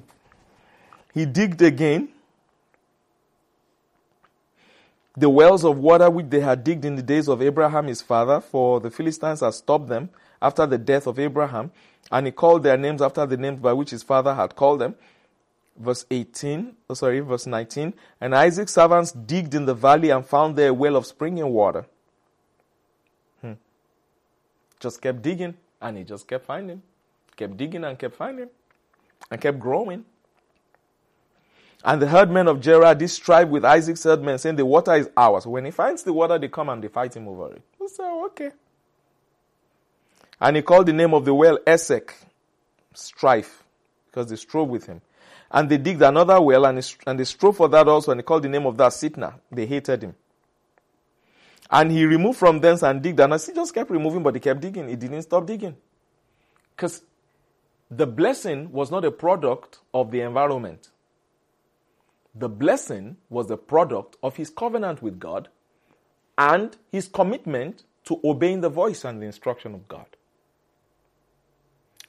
[1.13, 2.09] he digged again
[5.19, 8.39] the wells of water which they had digged in the days of Abraham his father,
[8.39, 10.09] for the Philistines had stopped them
[10.41, 11.71] after the death of Abraham,
[12.09, 14.95] and he called their names after the names by which his father had called them.
[15.77, 17.93] Verse 18, oh sorry, verse 19.
[18.21, 21.85] And Isaac's servants digged in the valley and found there a well of springing water.
[23.41, 23.53] Hmm.
[24.79, 26.81] Just kept digging, and he just kept finding.
[27.35, 28.49] Kept digging and kept finding,
[29.29, 30.05] and kept growing.
[31.83, 35.47] And the herdmen of Gerar did strive with Isaac's herdmen, saying, The water is ours.
[35.47, 37.61] When he finds the water, they come and they fight him over it.
[37.77, 38.51] He said, oh, Okay.
[40.41, 42.15] And he called the name of the well Esek,
[42.93, 43.63] strife,
[44.07, 45.01] because they strove with him.
[45.51, 48.23] And they digged another well and, he, and they strove for that also, and he
[48.23, 49.33] called the name of that Sitnah.
[49.51, 50.15] They hated him.
[51.71, 54.39] And he removed from thence and digged, and as he just kept removing, but he
[54.39, 54.87] kept digging.
[54.87, 55.75] He didn't stop digging.
[56.75, 57.03] Because
[57.91, 60.89] the blessing was not a product of the environment.
[62.39, 65.49] The blessing was the product of his covenant with God
[66.37, 70.05] and his commitment to obeying the voice and the instruction of God.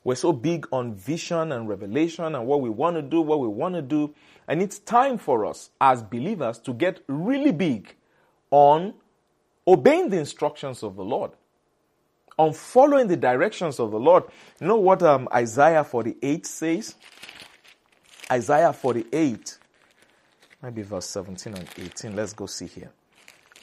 [0.05, 3.49] We're so big on vision and revelation and what we want to do, what we
[3.49, 4.14] want to do.
[4.47, 7.97] And it's time for us as believers to get really big
[8.53, 8.95] on
[9.66, 11.33] obeying the instructions of the Lord,
[12.39, 14.22] on following the directions of the Lord.
[14.61, 16.95] You know what um, Isaiah 48 says?
[18.31, 19.59] Isaiah 48,
[20.63, 22.17] maybe verse 17 and 18.
[22.17, 22.91] Let's go see here.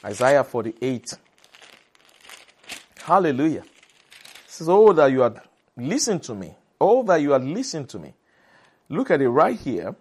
[0.04, 1.14] Isaiah 48.
[3.02, 3.62] Hallelujah.
[3.62, 3.66] It
[4.46, 5.40] says, Oh, that you had
[5.78, 6.54] Listen to me.
[6.78, 8.14] All that you are listening to me.
[8.88, 9.94] Look at it right here.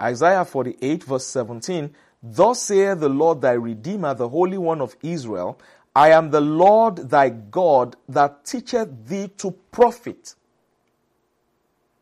[0.00, 1.94] Isaiah 48 verse 17.
[2.22, 5.60] Thus saith the Lord thy Redeemer, the Holy One of Israel,
[5.94, 10.34] I am the Lord thy God that teacheth thee to profit,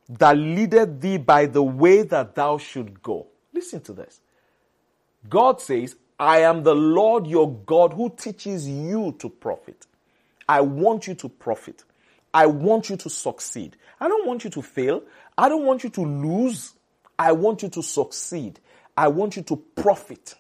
[0.09, 3.27] that leadeth thee by the way that thou should go.
[3.61, 4.23] Listen to this.
[5.29, 9.87] God says, I am the Lord your God who teaches you to profit.
[10.49, 11.85] I want you to profit.
[12.33, 13.77] I want you to succeed.
[14.01, 15.03] I don't want you to fail.
[15.37, 16.73] I don't want you to lose.
[17.19, 18.61] I want you to succeed.
[18.97, 20.37] I want you to profit.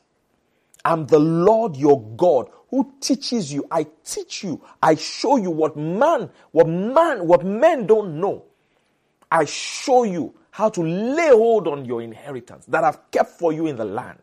[0.83, 3.67] I'm the Lord your God who teaches you.
[3.71, 4.63] I teach you.
[4.83, 8.45] I show you what man, what man, what men don't know.
[9.31, 13.67] I show you how to lay hold on your inheritance that I've kept for you
[13.67, 14.19] in the land.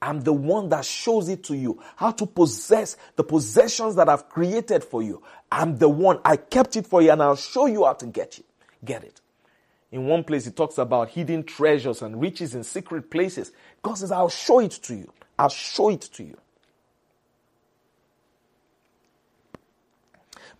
[0.00, 1.82] I'm the one that shows it to you.
[1.96, 5.22] How to possess the possessions that I've created for you.
[5.50, 6.20] I'm the one.
[6.24, 8.44] I kept it for you and I'll show you how to get it.
[8.84, 9.20] Get it.
[9.90, 13.52] In one place, he talks about hidden treasures and riches in secret places.
[13.82, 15.12] God says, I'll show it to you.
[15.38, 16.36] I'll show it to you.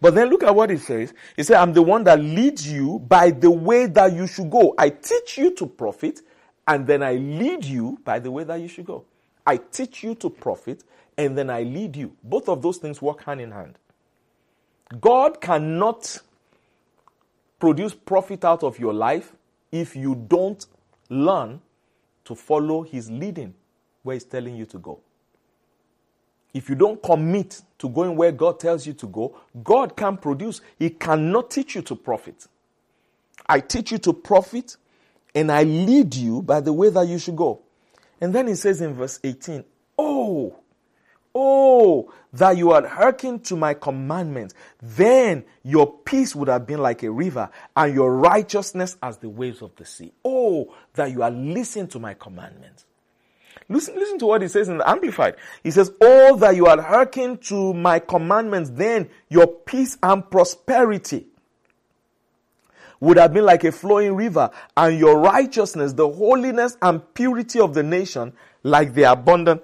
[0.00, 1.12] But then look at what he says.
[1.36, 4.74] He said, I'm the one that leads you by the way that you should go.
[4.78, 6.20] I teach you to profit,
[6.66, 9.04] and then I lead you by the way that you should go.
[9.46, 10.84] I teach you to profit,
[11.16, 12.12] and then I lead you.
[12.22, 13.76] Both of those things work hand in hand.
[15.00, 16.18] God cannot
[17.58, 19.34] produce profit out of your life
[19.72, 20.64] if you don't
[21.10, 21.60] learn
[22.24, 23.54] to follow His leading
[24.02, 25.00] where He's telling you to go.
[26.58, 30.60] If you don't commit to going where God tells you to go, God can't produce.
[30.76, 32.48] He cannot teach you to profit.
[33.46, 34.76] I teach you to profit
[35.36, 37.60] and I lead you by the way that you should go.
[38.20, 39.64] And then he says in verse 18,
[40.00, 40.56] Oh,
[41.32, 47.04] oh, that you had hearkened to my commandments, then your peace would have been like
[47.04, 50.12] a river and your righteousness as the waves of the sea.
[50.24, 52.84] Oh, that you had listened to my commandments.
[53.68, 55.36] Listen, listen to what he says in the Amplified.
[55.62, 61.26] He says, All that you had hearkened to my commandments, then your peace and prosperity
[63.00, 67.74] would have been like a flowing river, and your righteousness, the holiness and purity of
[67.74, 69.62] the nation, like the abundant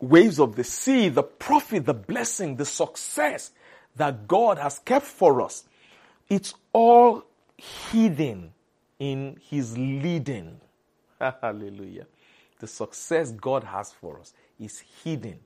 [0.00, 3.50] waves of the sea, the profit, the blessing, the success
[3.96, 5.64] that God has kept for us.
[6.28, 7.24] It's all
[7.56, 8.52] hidden
[8.98, 10.60] in His leading.
[11.20, 12.06] Hallelujah.
[12.60, 15.38] The success God has for us is hidden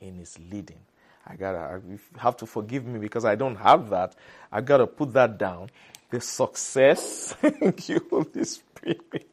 [0.00, 0.80] in His leading.
[1.26, 4.14] I gotta, you have to forgive me because I don't have that.
[4.52, 5.70] I gotta put that down.
[6.10, 9.26] The success, thank you, Holy Spirit.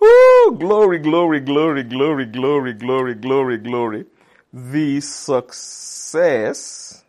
[0.00, 0.56] Woo!
[0.58, 4.04] Glory, glory, glory, glory, glory, glory, glory, glory.
[4.52, 7.04] The success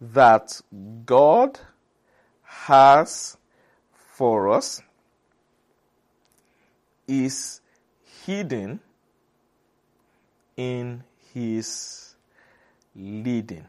[0.00, 0.60] that
[1.04, 1.58] God
[2.42, 3.36] has
[4.14, 4.82] for us
[7.08, 7.60] is
[8.26, 8.80] hidden
[10.56, 12.14] in his
[12.96, 13.64] leading.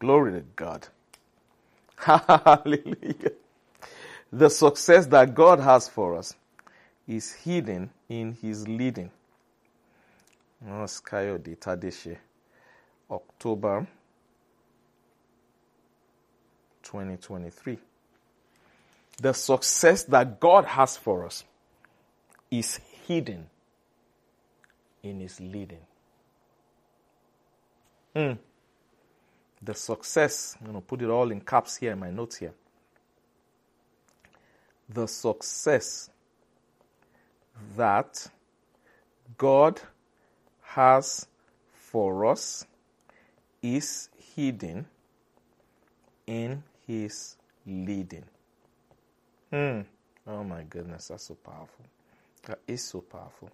[0.00, 0.88] Glory to God.
[1.96, 3.32] Hallelujah.
[4.32, 6.34] The success that God has for us
[7.06, 9.10] is hidden in his leading.
[10.64, 12.16] Skyodita.
[13.10, 13.86] October
[16.82, 17.78] 2023.
[19.20, 21.44] The success that God has for us
[22.52, 23.46] is hidden
[25.02, 25.86] in His leading.
[28.14, 28.38] Mm.
[29.62, 32.52] The success, I'm going to put it all in caps here in my notes here.
[34.88, 36.10] The success
[37.76, 38.28] that
[39.38, 39.80] God
[40.62, 41.26] has
[41.72, 42.66] for us
[43.62, 44.84] is hidden
[46.26, 47.36] in His
[47.66, 48.24] leading.
[49.50, 49.80] Hmm.
[50.26, 51.86] Oh my goodness, that's so powerful.
[52.44, 53.50] That is so powerful.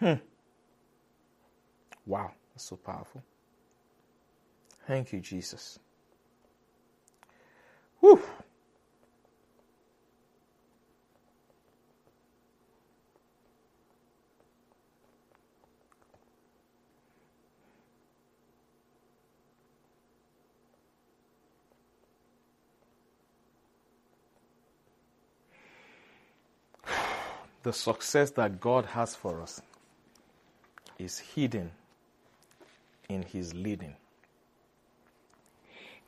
[0.00, 0.14] Hmm.
[2.06, 3.22] Wow, that's so powerful.
[4.86, 5.78] Thank you, Jesus.
[8.00, 8.22] Whew.
[27.70, 29.62] The success that God has for us
[30.98, 31.70] is hidden
[33.08, 33.94] in His leading.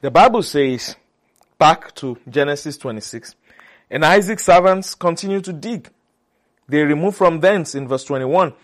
[0.00, 0.96] The Bible says,
[1.58, 3.36] back to Genesis 26,
[3.92, 5.88] and Isaac's servants continued to dig.
[6.66, 8.54] They removed from thence in verse 21,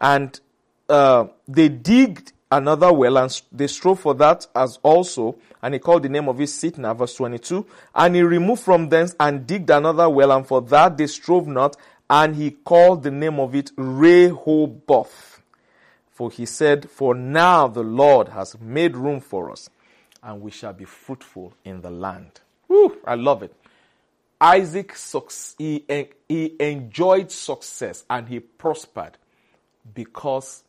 [0.00, 0.40] and
[0.88, 6.02] uh, they digged another well, and they strove for that as also, and he called
[6.02, 7.64] the name of it Sitnah, verse 22.
[7.94, 11.76] And he removed from thence and digged another well, and for that they strove not,
[12.10, 15.42] and he called the name of it Rehoboth.
[16.10, 19.70] For he said, For now the Lord has made room for us,
[20.22, 22.40] and we shall be fruitful in the land.
[22.66, 23.54] Woo, I love it.
[24.40, 24.94] Isaac,
[25.58, 25.84] he,
[26.28, 29.18] he enjoyed success and he prospered
[29.94, 30.62] because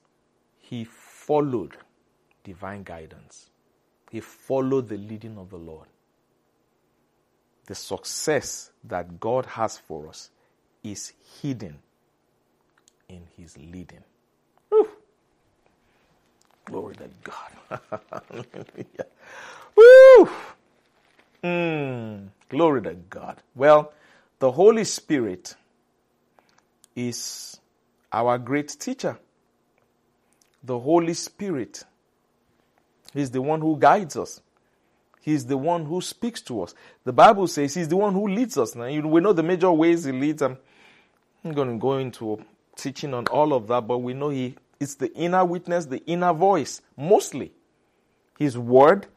[0.57, 1.77] he followed
[2.43, 3.49] divine guidance.
[4.11, 5.87] He followed the leading of the Lord.
[7.67, 10.31] The success that God has for us
[10.83, 11.79] is hidden
[13.07, 14.03] in his leading.
[14.71, 14.87] Woo.
[16.65, 17.79] Glory to God.
[19.75, 20.29] Woo.
[21.43, 22.27] Mm.
[22.49, 23.37] Glory to God.
[23.55, 23.93] Well,
[24.39, 25.55] the Holy Spirit
[26.95, 27.59] is
[28.11, 29.17] our great teacher.
[30.63, 31.83] The Holy Spirit
[33.15, 34.41] is the one who guides us.
[35.21, 36.73] He's the one who speaks to us.
[37.03, 38.75] The Bible says he's the one who leads us.
[38.75, 40.41] Now, we know the major ways he leads.
[40.41, 40.57] I'm
[41.43, 42.43] I'm going to go into
[42.75, 46.33] teaching on all of that, but we know he it's the inner witness, the inner
[46.33, 47.51] voice, mostly.
[48.37, 49.07] His word,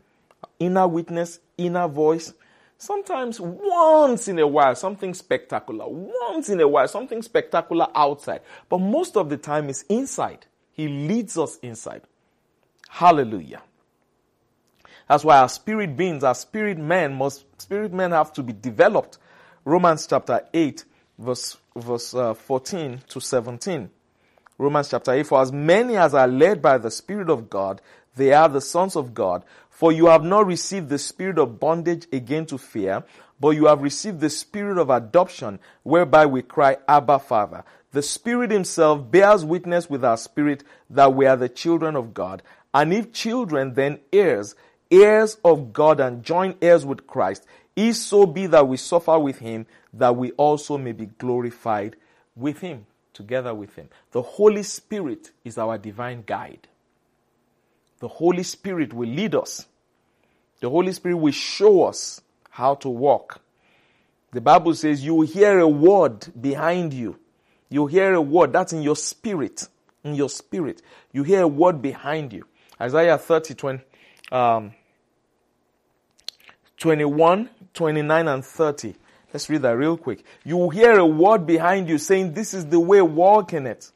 [0.58, 2.32] inner witness, inner voice.
[2.76, 5.84] Sometimes once in a while, something spectacular.
[5.88, 8.40] Once in a while, something spectacular outside.
[8.68, 10.46] But most of the time, it's inside.
[10.72, 12.02] He leads us inside.
[12.88, 13.62] Hallelujah.
[15.08, 19.18] That's why our spirit beings, our spirit men must, spirit men have to be developed.
[19.64, 20.84] Romans chapter 8,
[21.18, 23.90] verse, verse uh, 14 to 17.
[24.58, 27.80] Romans chapter 8, for as many as are led by the Spirit of God,
[28.16, 29.44] they are the sons of God.
[29.70, 33.02] For you have not received the spirit of bondage again to fear,
[33.40, 37.64] but you have received the spirit of adoption, whereby we cry, Abba, Father.
[37.90, 42.42] The Spirit Himself bears witness with our spirit that we are the children of God.
[42.72, 44.54] And if children, then heirs,
[44.90, 47.44] heirs of God and joint heirs with Christ,
[47.74, 51.96] if so be that we suffer with Him, that we also may be glorified
[52.36, 53.88] with Him together with Him.
[54.12, 56.68] The Holy Spirit is our divine guide.
[58.00, 59.66] The Holy Spirit will lead us.
[60.60, 62.20] The Holy Spirit will show us
[62.50, 63.40] how to walk.
[64.32, 67.18] The Bible says you will hear a word behind you.
[67.68, 69.68] You hear a word that's in your spirit.
[70.04, 70.82] In your spirit.
[71.12, 72.44] You hear a word behind you.
[72.80, 73.84] Isaiah 30, 20,
[74.32, 74.72] um,
[76.78, 78.94] 21, 29, and 30.
[79.32, 80.24] Let's read that real quick.
[80.44, 83.90] You will hear a word behind you saying, This is the way, walk in it.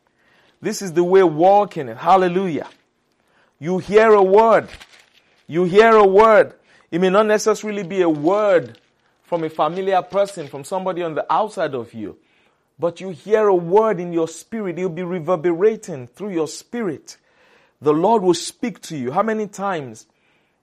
[0.63, 1.99] This is the way, walk in it.
[1.99, 2.69] Hallelujah.
[3.59, 4.69] You hear a word.
[5.47, 6.55] You hear a word.
[6.91, 8.79] It may not necessarily be a word
[9.23, 12.17] from a familiar person, from somebody on the outside of you,
[12.79, 14.79] but you hear a word in your spirit.
[14.79, 17.17] It'll be reverberating through your spirit.
[17.81, 19.11] The Lord will speak to you.
[19.11, 20.07] How many times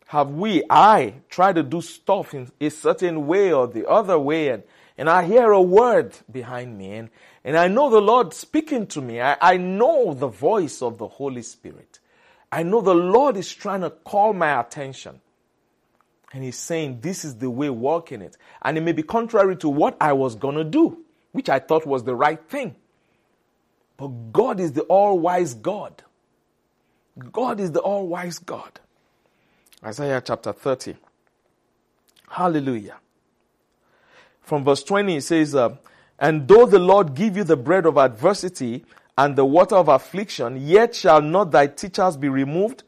[0.07, 4.49] have we, I, tried to do stuff in a certain way or the other way
[4.49, 4.63] and,
[4.97, 7.09] and I hear a word behind me and,
[7.43, 9.21] and I know the Lord speaking to me.
[9.21, 11.99] I, I know the voice of the Holy Spirit.
[12.51, 15.19] I know the Lord is trying to call my attention.
[16.31, 18.37] And He's saying, This is the way, walk in it.
[18.61, 20.99] And it may be contrary to what I was going to do,
[21.31, 22.75] which I thought was the right thing.
[23.97, 26.03] But God is the all wise God.
[27.31, 28.79] God is the all wise God.
[29.83, 30.95] Isaiah chapter 30.
[32.29, 32.97] Hallelujah.
[34.41, 35.75] From verse 20, it says, uh,
[36.17, 38.85] And though the Lord give you the bread of adversity
[39.17, 42.83] and the water of affliction, yet shall not thy teachers be removed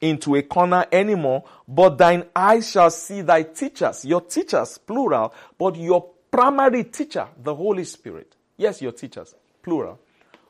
[0.00, 5.76] into a corner anymore, but thine eyes shall see thy teachers, your teachers, plural, but
[5.76, 8.34] your primary teacher, the Holy Spirit.
[8.56, 9.98] Yes, your teachers, plural,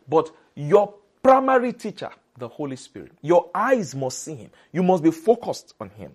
[0.08, 3.12] but your primary teacher, the Holy Spirit.
[3.22, 4.50] Your eyes must see him.
[4.72, 6.12] You must be focused on him.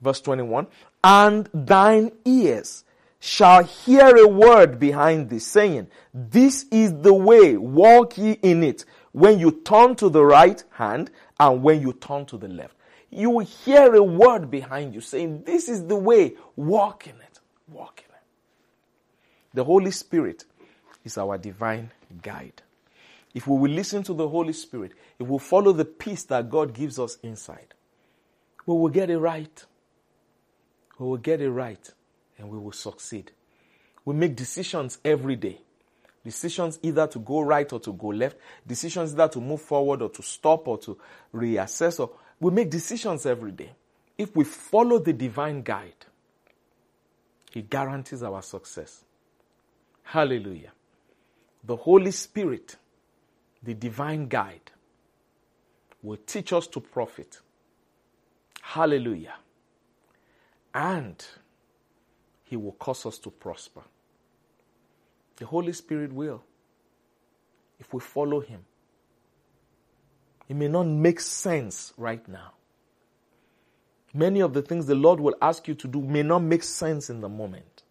[0.00, 0.66] Verse 21
[1.02, 2.84] And thine ears
[3.20, 8.84] shall hear a word behind thee, saying, This is the way, walk ye in it,
[9.12, 11.10] when you turn to the right hand
[11.40, 12.76] and when you turn to the left.
[13.10, 17.40] You will hear a word behind you saying, This is the way, walk in it,
[17.68, 18.22] walk in it.
[19.54, 20.44] The Holy Spirit
[21.04, 22.60] is our divine guide
[23.34, 26.72] if we will listen to the Holy Spirit, if we follow the peace that God
[26.72, 27.74] gives us inside,
[28.64, 29.64] we will get it right.
[30.98, 31.90] We will get it right
[32.38, 33.32] and we will succeed.
[34.04, 35.60] We make decisions every day.
[36.24, 38.36] Decisions either to go right or to go left.
[38.66, 40.96] Decisions either to move forward or to stop or to
[41.34, 42.00] reassess.
[42.00, 43.72] Or we make decisions every day.
[44.16, 46.06] If we follow the divine guide,
[47.50, 49.04] He guarantees our success.
[50.02, 50.72] Hallelujah.
[51.62, 52.76] The Holy Spirit
[53.64, 54.70] the divine guide,
[56.02, 57.40] will teach us to profit.
[58.60, 59.34] Hallelujah.
[60.74, 61.24] And
[62.44, 63.82] he will cause us to prosper.
[65.36, 66.42] The Holy Spirit will,
[67.80, 68.64] if we follow him.
[70.48, 72.52] It may not make sense right now.
[74.12, 77.08] Many of the things the Lord will ask you to do may not make sense
[77.08, 77.82] in the moment.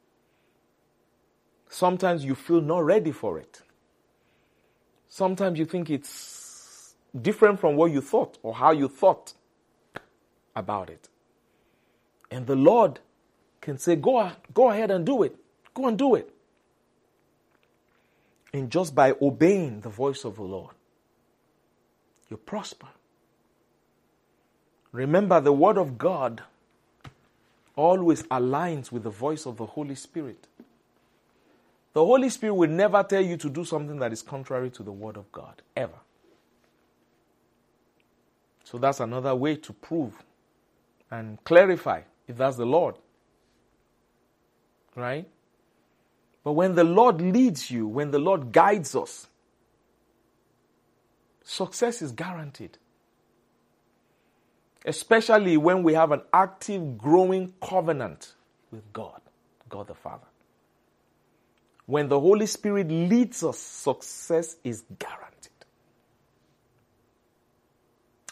[1.68, 3.63] Sometimes you feel not ready for it
[5.14, 9.34] sometimes you think it's different from what you thought or how you thought
[10.56, 11.08] about it.
[12.32, 13.00] And the Lord
[13.62, 15.36] can say, go, go ahead and do it.
[15.76, 16.34] Go and do it.
[18.54, 20.74] And just by obeying the voice of the Lord,
[22.32, 22.88] you prosper.
[24.92, 26.42] Remember, the Word of God
[27.76, 30.48] always aligns with the voice of the Holy Spirit.
[31.94, 34.92] The Holy Spirit will never tell you to do something that is contrary to the
[34.92, 36.00] Word of God, ever.
[38.64, 40.24] So that's another way to prove
[41.12, 42.96] and clarify if that's the Lord.
[44.96, 45.28] Right?
[46.44, 49.28] But when the Lord leads you, when the Lord guides us,
[51.44, 52.78] success is guaranteed.
[54.86, 58.34] Especially when we have an active, growing covenant
[58.72, 59.22] with God,
[59.70, 60.26] God the Father.
[61.86, 65.52] When the Holy Spirit leads us, success is guaranteed.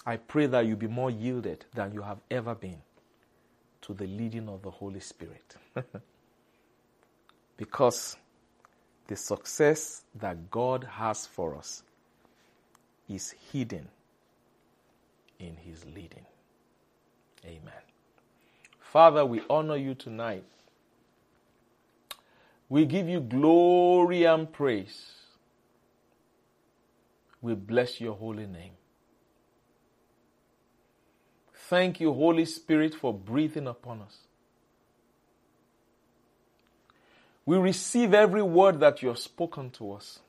[0.06, 2.82] I pray that you be more yielded than you have ever been
[3.82, 5.56] to the leading of the Holy Spirit.
[7.58, 8.18] because
[9.08, 11.84] the success that God has for us
[13.10, 13.88] is hidden
[15.40, 16.26] in His leading.
[17.46, 17.74] Amen.
[18.80, 20.44] Father, we honor you tonight.
[22.72, 25.12] We give you glory and praise.
[27.42, 28.72] We bless your holy name.
[31.54, 34.20] Thank you, Holy Spirit, for breathing upon us.
[37.46, 40.20] We receive every word that you have spoken to us.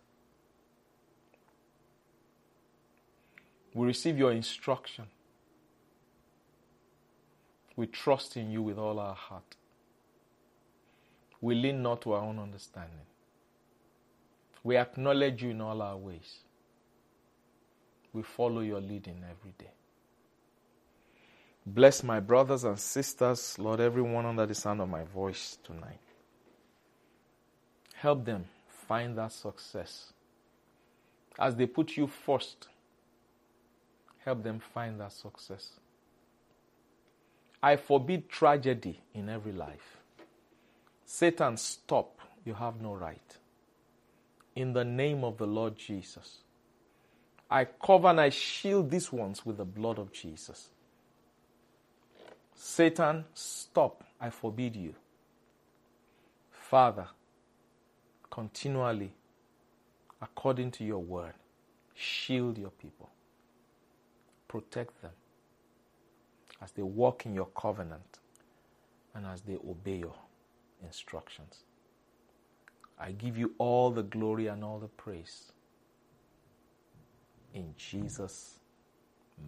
[3.72, 5.04] We receive your instruction.
[7.76, 9.54] We trust in you with all our heart.
[11.42, 13.04] We lean not to our own understanding.
[14.64, 16.38] We acknowledge you in all our ways.
[18.12, 19.72] We follow your leading every day.
[21.66, 26.00] Bless my brothers and sisters, Lord, everyone under the sound of my voice tonight.
[27.94, 28.44] Help them
[28.86, 30.12] find that success.
[31.38, 32.68] As they put you first,
[34.24, 35.72] help them find that success.
[37.62, 40.01] I forbid tragedy in every life.
[41.14, 42.20] Satan, stop.
[42.42, 43.36] You have no right.
[44.56, 46.38] In the name of the Lord Jesus,
[47.50, 50.70] I cover and I shield these ones with the blood of Jesus.
[52.54, 54.04] Satan, stop.
[54.18, 54.94] I forbid you.
[56.50, 57.08] Father,
[58.30, 59.12] continually,
[60.22, 61.34] according to your word,
[61.94, 63.10] shield your people,
[64.48, 65.12] protect them
[66.62, 68.18] as they walk in your covenant
[69.14, 70.14] and as they obey your
[70.84, 71.64] instructions.
[72.98, 75.52] I give you all the glory and all the praise.
[77.54, 78.60] In Jesus'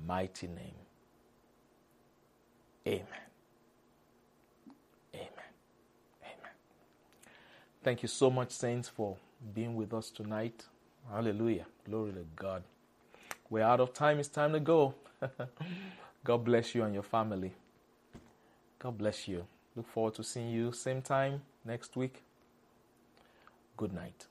[0.06, 0.74] mighty name.
[2.86, 3.06] Amen.
[5.14, 5.28] Amen.
[6.22, 6.52] Amen.
[7.84, 9.16] Thank you so much, Saints, for
[9.54, 10.64] being with us tonight.
[11.10, 11.66] Hallelujah.
[11.86, 12.64] Glory to God.
[13.50, 14.18] We're out of time.
[14.20, 14.94] It's time to go.
[16.24, 17.52] God bless you and your family.
[18.78, 19.46] God bless you.
[19.76, 22.22] Look forward to seeing you same time next week.
[23.76, 24.26] Good night.